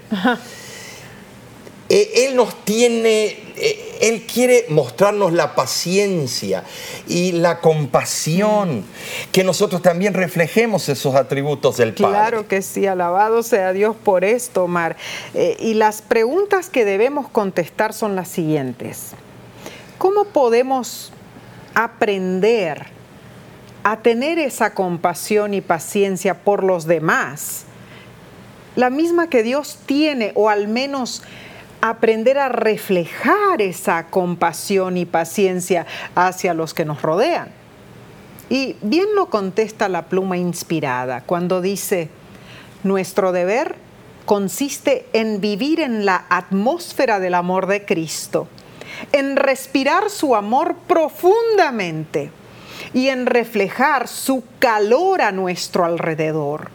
[1.87, 3.25] Eh, Él nos tiene,
[3.57, 6.63] eh, Él quiere mostrarnos la paciencia
[7.07, 8.83] y la compasión,
[9.31, 12.09] que nosotros también reflejemos esos atributos del Padre.
[12.15, 14.97] Claro que sí, alabado sea Dios por esto, Omar.
[15.35, 19.11] Eh, y las preguntas que debemos contestar son las siguientes.
[19.99, 21.11] ¿Cómo podemos
[21.75, 22.87] aprender
[23.83, 27.65] a tener esa compasión y paciencia por los demás?
[28.75, 31.21] La misma que Dios tiene, o al menos
[31.81, 37.49] aprender a reflejar esa compasión y paciencia hacia los que nos rodean.
[38.49, 42.09] Y bien lo contesta la pluma inspirada cuando dice,
[42.83, 43.75] nuestro deber
[44.25, 48.47] consiste en vivir en la atmósfera del amor de Cristo,
[49.11, 52.31] en respirar su amor profundamente
[52.93, 56.69] y en reflejar su calor a nuestro alrededor.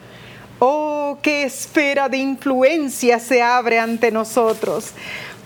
[0.59, 4.93] Oh, qué esfera de influencia se abre ante nosotros.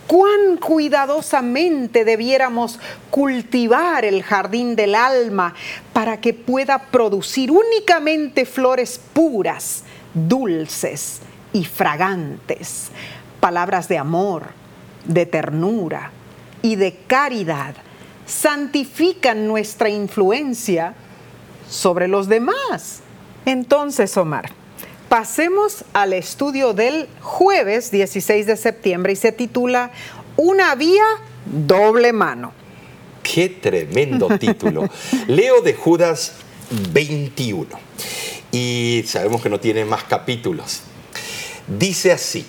[0.09, 2.79] Cuán cuidadosamente debiéramos
[3.11, 5.55] cultivar el jardín del alma
[5.93, 11.20] para que pueda producir únicamente flores puras, dulces
[11.53, 12.89] y fragantes,
[13.41, 14.49] palabras de amor,
[15.07, 16.11] de ternura
[16.65, 17.75] y de caridad
[18.25, 20.95] santifican nuestra influencia
[21.69, 23.01] sobre los demás.
[23.45, 24.51] Entonces, Omar,
[25.11, 29.91] pasemos al estudio del jueves 16 de septiembre y se titula
[30.39, 31.05] Una vía
[31.45, 32.55] doble mano.
[33.23, 34.89] Qué tremendo título.
[35.29, 36.33] Leo de Judas
[36.93, 37.67] 21
[38.51, 40.81] y sabemos que no tiene más capítulos.
[41.67, 42.47] Dice así,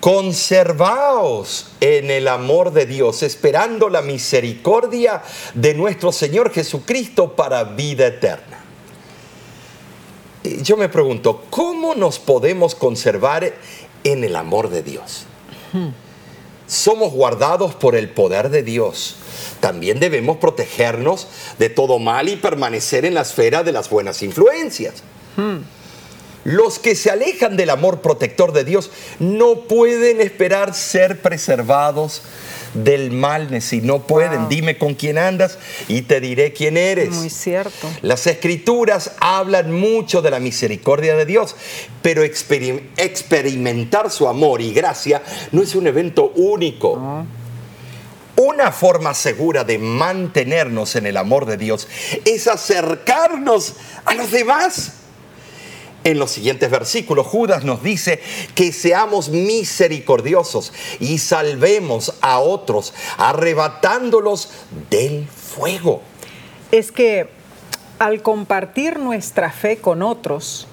[0.00, 5.22] conservaos en el amor de Dios, esperando la misericordia
[5.54, 8.58] de nuestro Señor Jesucristo para vida eterna.
[10.62, 13.52] Yo me pregunto, ¿cómo nos podemos conservar
[14.04, 15.26] en el amor de Dios?
[16.66, 19.16] Somos guardados por el poder de Dios.
[19.60, 21.26] También debemos protegernos
[21.58, 25.02] de todo mal y permanecer en la esfera de las buenas influencias.
[26.44, 32.22] Los que se alejan del amor protector de Dios no pueden esperar ser preservados
[32.74, 34.48] del mal, si no pueden.
[34.48, 35.58] Dime con quién andas
[35.88, 37.10] y te diré quién eres.
[37.10, 37.88] Muy cierto.
[38.02, 41.56] Las escrituras hablan mucho de la misericordia de Dios,
[42.02, 45.22] pero experimentar su amor y gracia
[45.52, 47.26] no es un evento único.
[48.36, 51.88] Una forma segura de mantenernos en el amor de Dios
[52.24, 53.74] es acercarnos
[54.04, 54.97] a los demás
[56.04, 58.20] en los siguientes versículos, Judas nos dice
[58.54, 64.50] que seamos misericordiosos y salvemos a otros, arrebatándolos
[64.90, 66.02] del fuego.
[66.70, 67.28] Es que
[67.98, 70.68] al compartir nuestra fe con otros,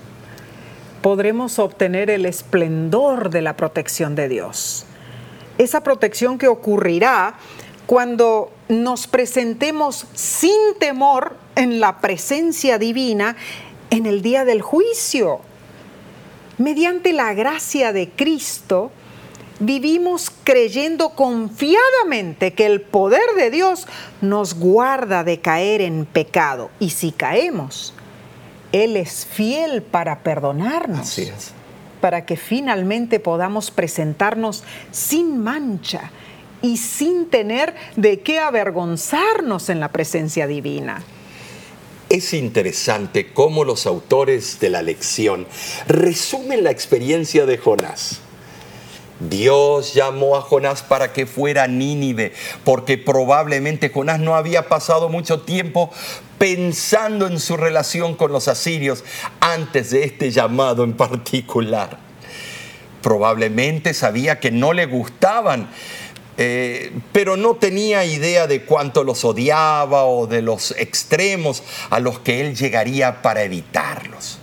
[1.02, 4.86] podremos obtener el esplendor de la protección de Dios.
[5.58, 7.36] Esa protección que ocurrirá
[7.86, 13.36] cuando nos presentemos sin temor en la presencia divina
[13.90, 15.42] en el día del juicio.
[16.58, 18.92] Mediante la gracia de Cristo,
[19.60, 23.88] vivimos creyendo confiadamente que el poder de Dios
[24.22, 26.70] nos guarda de caer en pecado.
[26.80, 27.94] Y si caemos,
[28.72, 31.00] Él es fiel para perdonarnos.
[31.00, 31.52] Así es.
[32.02, 36.12] Para que finalmente podamos presentarnos sin mancha
[36.62, 41.04] y sin tener de qué avergonzarnos en la presencia divina.
[42.10, 45.48] Es interesante cómo los autores de la lección
[45.88, 48.20] resumen la experiencia de Jonás.
[49.20, 52.34] Dios llamó a Jonás para que fuera Nínive,
[52.64, 55.90] porque probablemente Jonás no había pasado mucho tiempo
[56.38, 59.04] pensando en su relación con los asirios
[59.40, 61.98] antes de este llamado en particular.
[63.02, 65.70] Probablemente sabía que no le gustaban
[66.38, 72.20] eh, pero no tenía idea de cuánto los odiaba o de los extremos a los
[72.20, 74.40] que él llegaría para evitarlos.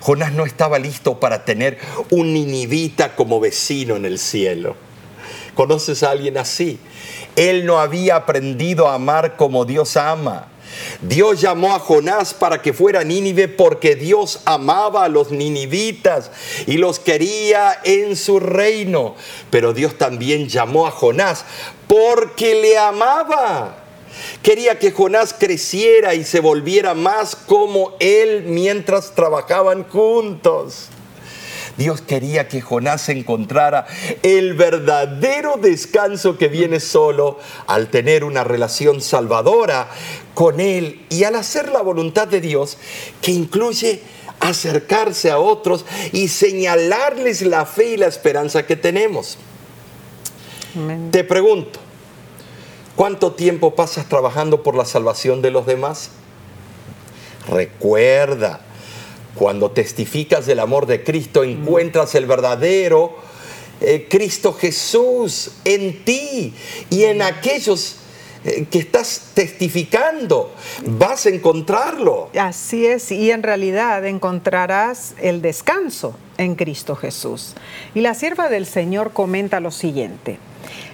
[0.00, 1.78] Jonás no estaba listo para tener
[2.08, 4.76] un ninivita como vecino en el cielo.
[5.54, 6.78] ¿Conoces a alguien así?
[7.36, 10.48] Él no había aprendido a amar como Dios ama.
[11.00, 16.30] Dios llamó a Jonás para que fuera a Nínive porque Dios amaba a los ninivitas
[16.66, 19.14] y los quería en su reino.
[19.50, 21.44] Pero Dios también llamó a Jonás
[21.86, 23.76] porque le amaba.
[24.42, 30.88] Quería que Jonás creciera y se volviera más como él mientras trabajaban juntos.
[31.80, 33.86] Dios quería que Jonás encontrara
[34.22, 39.88] el verdadero descanso que viene solo al tener una relación salvadora
[40.34, 42.76] con Él y al hacer la voluntad de Dios
[43.22, 44.02] que incluye
[44.40, 49.38] acercarse a otros y señalarles la fe y la esperanza que tenemos.
[51.10, 51.80] Te pregunto,
[52.94, 56.10] ¿cuánto tiempo pasas trabajando por la salvación de los demás?
[57.48, 58.60] Recuerda,
[59.34, 63.16] cuando testificas del amor de Cristo, encuentras el verdadero
[63.80, 66.52] eh, Cristo Jesús en ti
[66.90, 67.96] y en aquellos
[68.44, 72.28] eh, que estás testificando, vas a encontrarlo.
[72.38, 77.54] Así es, y en realidad encontrarás el descanso en Cristo Jesús.
[77.94, 80.38] Y la sierva del Señor comenta lo siguiente.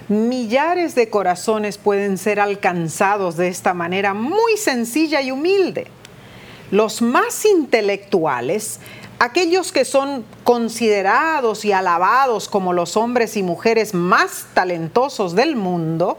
[0.07, 5.87] Millares de corazones pueden ser alcanzados de esta manera muy sencilla y humilde.
[6.71, 8.79] Los más intelectuales
[9.19, 16.17] aquellos que son considerados y alabados como los hombres y mujeres más talentosos del mundo,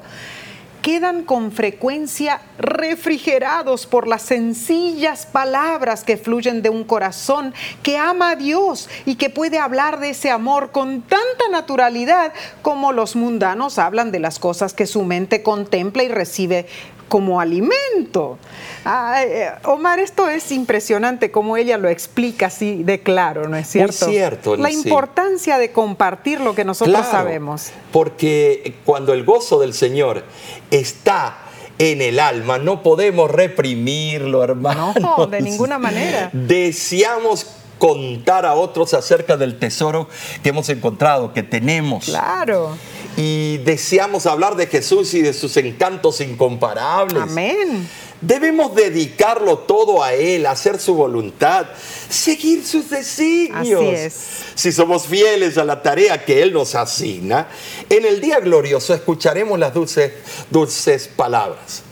[0.82, 8.30] quedan con frecuencia refrigerados por las sencillas palabras que fluyen de un corazón que ama
[8.30, 12.32] a Dios y que puede hablar de ese amor con tanta naturalidad
[12.62, 16.66] como los mundanos hablan de las cosas que su mente contempla y recibe
[17.08, 18.38] como alimento.
[18.86, 24.06] Eh, Omar, esto es impresionante como ella lo explica así de claro, ¿no es cierto?
[24.06, 24.56] Muy cierto.
[24.56, 27.70] La importancia de compartir lo que nosotros sabemos.
[27.92, 30.24] Porque cuando el gozo del Señor
[30.70, 31.38] está
[31.78, 34.94] en el alma, no podemos reprimirlo, hermano.
[35.00, 36.30] No, de ninguna manera.
[36.32, 37.46] Deseamos
[37.78, 40.08] contar a otros acerca del tesoro
[40.42, 42.06] que hemos encontrado, que tenemos.
[42.06, 42.76] Claro
[43.18, 47.20] y deseamos hablar de Jesús y de sus encantos incomparables.
[47.20, 47.88] Amén.
[48.20, 51.66] Debemos dedicarlo todo a Él, hacer su voluntad,
[52.08, 53.80] seguir sus designios.
[53.80, 54.14] Así es.
[54.54, 57.48] Si somos fieles a la tarea que Él nos asigna,
[57.90, 60.12] en el día glorioso escucharemos las dulces,
[60.48, 61.82] dulces palabras.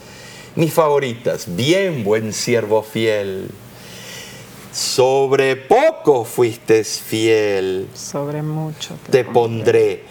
[0.54, 3.48] Mis favoritas, bien buen siervo fiel.
[4.76, 7.88] Sobre poco fuiste fiel.
[7.94, 8.98] Sobre mucho.
[9.10, 10.04] Te, pondré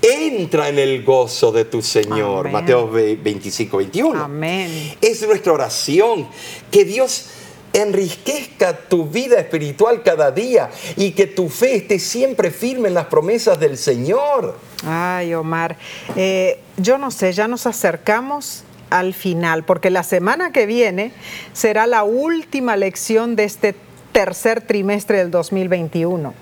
[0.00, 2.48] entra en el gozo de tu Señor.
[2.48, 4.22] Mateo 25, 21.
[4.22, 4.94] Amén.
[5.00, 6.28] Es nuestra oración.
[6.70, 7.26] Que Dios
[7.72, 13.06] enriquezca tu vida espiritual cada día y que tu fe esté siempre firme en las
[13.06, 14.56] promesas del Señor.
[14.86, 15.76] Ay, Omar,
[16.14, 21.10] eh, yo no sé, ya nos acercamos al final, porque la semana que viene
[21.52, 23.74] será la última lección de este
[24.14, 26.32] tercer trimestre del 2021.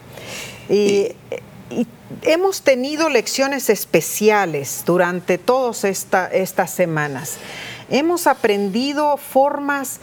[0.69, 1.09] Y,
[1.71, 1.87] y
[2.23, 7.39] hemos tenido lecciones especiales durante todas estas semanas.
[7.91, 10.01] Hemos aprendido formas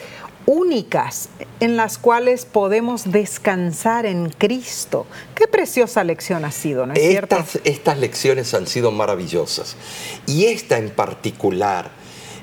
[0.48, 5.06] únicas en las cuales podemos descansar en Cristo.
[5.36, 7.38] Qué preciosa lección ha sido, ¿no es cierto?
[7.64, 9.76] Estas lecciones han sido maravillosas.
[10.26, 11.92] Y esta en particular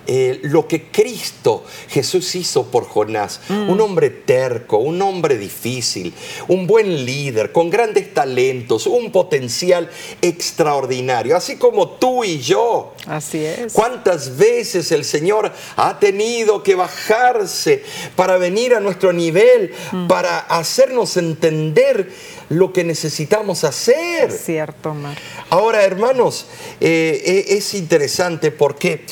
[0.07, 3.41] eh, lo que Cristo Jesús hizo por Jonás.
[3.49, 3.71] Mm.
[3.71, 6.13] Un hombre terco, un hombre difícil,
[6.49, 9.91] un buen líder, con grandes talentos, un potencial
[10.23, 12.95] extraordinario, así como tú y yo.
[13.07, 13.73] Así es.
[13.73, 17.85] ¿Cuántas veces el Señor ha tenido que bajarse
[18.15, 20.09] para venir a nuestro nivel, mm.
[20.09, 22.11] para hacernos entender
[22.49, 24.31] lo que necesitamos hacer?
[24.31, 25.17] Es cierto, Mar.
[25.51, 26.47] Ahora, hermanos,
[26.81, 29.05] eh, eh, es interesante porque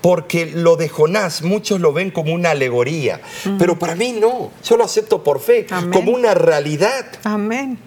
[0.00, 3.20] porque lo de Jonás muchos lo ven como una alegoría,
[3.58, 7.06] pero para mí no, yo lo acepto por fe, como una realidad.
[7.24, 7.78] Amén.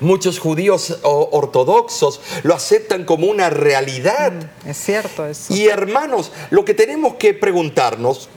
[0.00, 4.32] Muchos judíos ortodoxos lo aceptan como una realidad.
[4.32, 5.54] Mm, es cierto eso.
[5.54, 8.28] Y hermanos, lo que tenemos que preguntarnos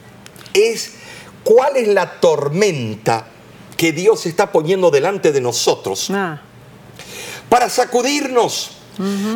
[0.52, 0.92] es
[1.42, 3.26] cuál es la tormenta
[3.76, 6.40] que Dios está poniendo delante de nosotros ah.
[7.48, 8.75] para sacudirnos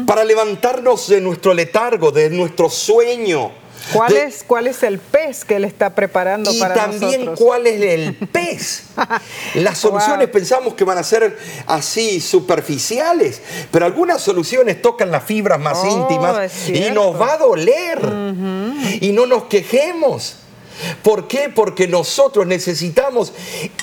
[0.07, 3.53] para levantarnos de nuestro letargo, de nuestro sueño.
[3.93, 7.13] ¿Cuál, es, ¿Cuál es el pez que Él está preparando para nosotros?
[7.13, 8.85] Y también cuál es el pez.
[9.55, 11.37] Las soluciones pensamos que van a ser
[11.67, 13.41] así superficiales,
[13.71, 17.99] pero algunas soluciones tocan las fibras más oh, íntimas y nos va a doler.
[19.01, 20.37] Y no nos quejemos.
[21.03, 21.51] ¿Por qué?
[21.55, 23.33] Porque nosotros necesitamos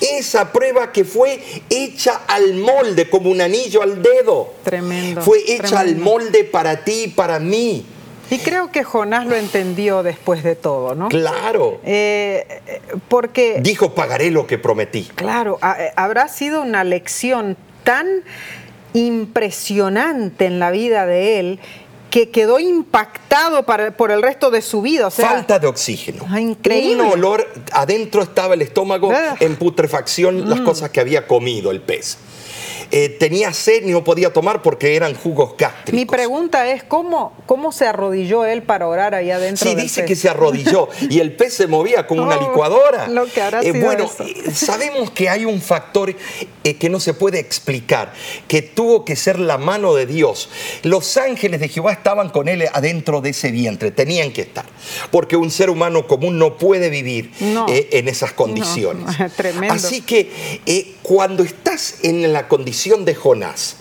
[0.02, 4.54] esa prueba que fue hecha al molde, como un anillo al dedo.
[4.64, 5.22] Tremendo.
[5.22, 7.86] Fue hecha al molde para ti y para mí.
[8.30, 11.08] Y creo que Jonás lo entendió después de todo, ¿no?
[11.08, 11.80] Claro.
[11.86, 12.46] Eh,
[13.08, 13.60] porque...
[13.62, 15.04] Dijo, pagaré lo que prometí.
[15.16, 18.08] Claro, eh, habrá sido una lección tan
[18.94, 21.60] impresionante en la vida de él
[22.18, 25.12] que quedó impactado por el resto de su vida.
[25.12, 26.26] Falta de oxígeno.
[26.28, 27.04] Ah, increíble.
[27.04, 29.36] Un olor, adentro estaba el estómago ah.
[29.40, 30.66] en putrefacción, las mm.
[30.66, 32.18] cosas que había comido el pez.
[32.90, 35.94] Eh, tenía sed y no podía tomar porque eran jugos gástricos.
[35.94, 39.70] Mi pregunta es, ¿cómo, cómo se arrodilló él para orar ahí adentro?
[39.70, 43.08] Sí, dice que se arrodilló y el pez se movía como una oh, licuadora.
[43.08, 46.16] Lo que eh, bueno, eh, sabemos que hay un factor
[46.64, 48.14] que no se puede explicar,
[48.48, 50.50] que tuvo que ser la mano de Dios.
[50.84, 54.66] Los ángeles de Jehová estaban con él adentro de ese vientre, tenían que estar,
[55.12, 59.06] porque un ser humano común no puede vivir en esas condiciones.
[59.36, 59.74] Tremendo.
[59.74, 63.76] Así que cuando estás en la condición de Jonás.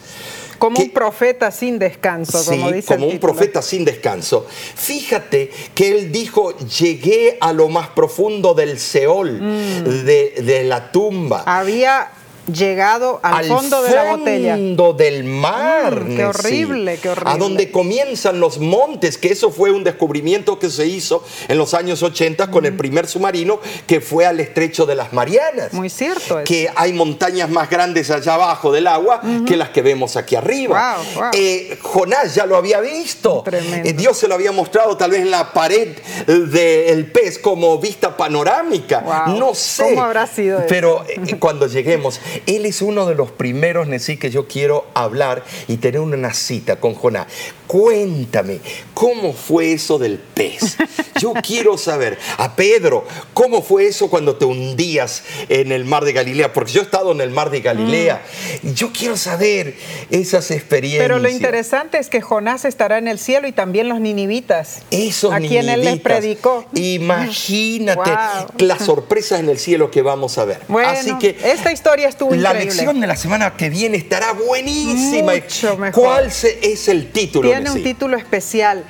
[0.59, 4.47] Como un profeta sin descanso, como dice como un profeta sin descanso.
[4.49, 9.85] Fíjate que él dijo, llegué a lo más profundo del Seol, mm.
[10.07, 11.43] de, la tumba.
[11.47, 12.11] Había
[12.53, 14.55] llegado al, fondo de la botella.
[14.55, 16.05] fondo del mar.
[16.05, 17.31] Mm, qué horrible, qué horrible.
[17.31, 21.75] A donde comienzan los montes, que eso fue un descubrimiento que se hizo en los
[21.75, 25.73] años 80 con el primer submarino que fue al estrecho de las Marianas.
[25.73, 26.41] Muy cierto.
[26.41, 26.45] eso.
[26.45, 30.97] que hay montañas más grandes allá abajo del agua que las que vemos aquí arriba.
[30.97, 31.31] Wow, wow.
[31.35, 33.43] Eh, Jonás ya lo había visto.
[33.45, 33.89] Tremendo.
[33.89, 38.17] Eh, Dios se lo había mostrado tal vez en la pared del pez como vista
[38.17, 39.01] panorámica.
[39.27, 39.39] Wow.
[39.39, 39.85] No sé.
[39.85, 40.67] ¿Cómo habrá sido eso?
[40.69, 45.45] Pero eh, cuando lleguemos, él es uno de los primeros, Nesí, que yo quiero hablar
[45.69, 47.27] y tener una cita con Jonás.
[47.67, 48.61] Cuéntame,
[48.95, 50.77] ¿cómo fue eso del pez?
[51.21, 52.19] Yo quiero saber.
[52.39, 56.53] A Pedro, ¿cómo fue eso cuando te hundías en el mar de Galilea?
[56.53, 58.23] Porque yo he estado en el mar de Galilea.
[58.63, 58.69] Mm.
[58.69, 59.75] Y Yo quiero saber
[60.11, 61.03] esas experiencias.
[61.03, 64.83] Pero lo interesante es que Jonás estará en el cielo y también los ninivitas.
[64.91, 66.19] Esos a quien él les ninivitas.
[66.19, 66.67] predicó.
[66.75, 68.47] Imagínate Wow.
[68.67, 70.61] las sorpresas en el cielo que vamos a ver.
[70.69, 72.75] Bueno, Así que esta historia estuvo la increíble.
[72.75, 75.33] lección de la semana que viene estará buenísima.
[75.35, 76.03] Mucho mejor.
[76.05, 77.56] ¿Cuál es el título?
[77.65, 78.85] Tiene un título especial.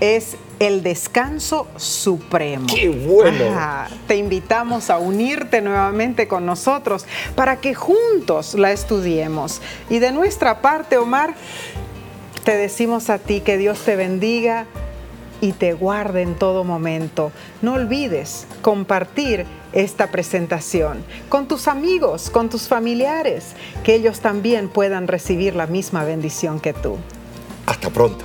[0.00, 2.66] Es el descanso supremo.
[2.72, 3.52] ¡Qué bueno!
[3.52, 3.88] Ajá.
[4.06, 9.60] Te invitamos a unirte nuevamente con nosotros para que juntos la estudiemos.
[9.90, 11.34] Y de nuestra parte, Omar,
[12.44, 14.66] te decimos a ti que Dios te bendiga
[15.40, 17.32] y te guarde en todo momento.
[17.60, 23.52] No olvides compartir esta presentación con tus amigos, con tus familiares,
[23.82, 26.96] que ellos también puedan recibir la misma bendición que tú.
[27.66, 28.24] Hasta pronto.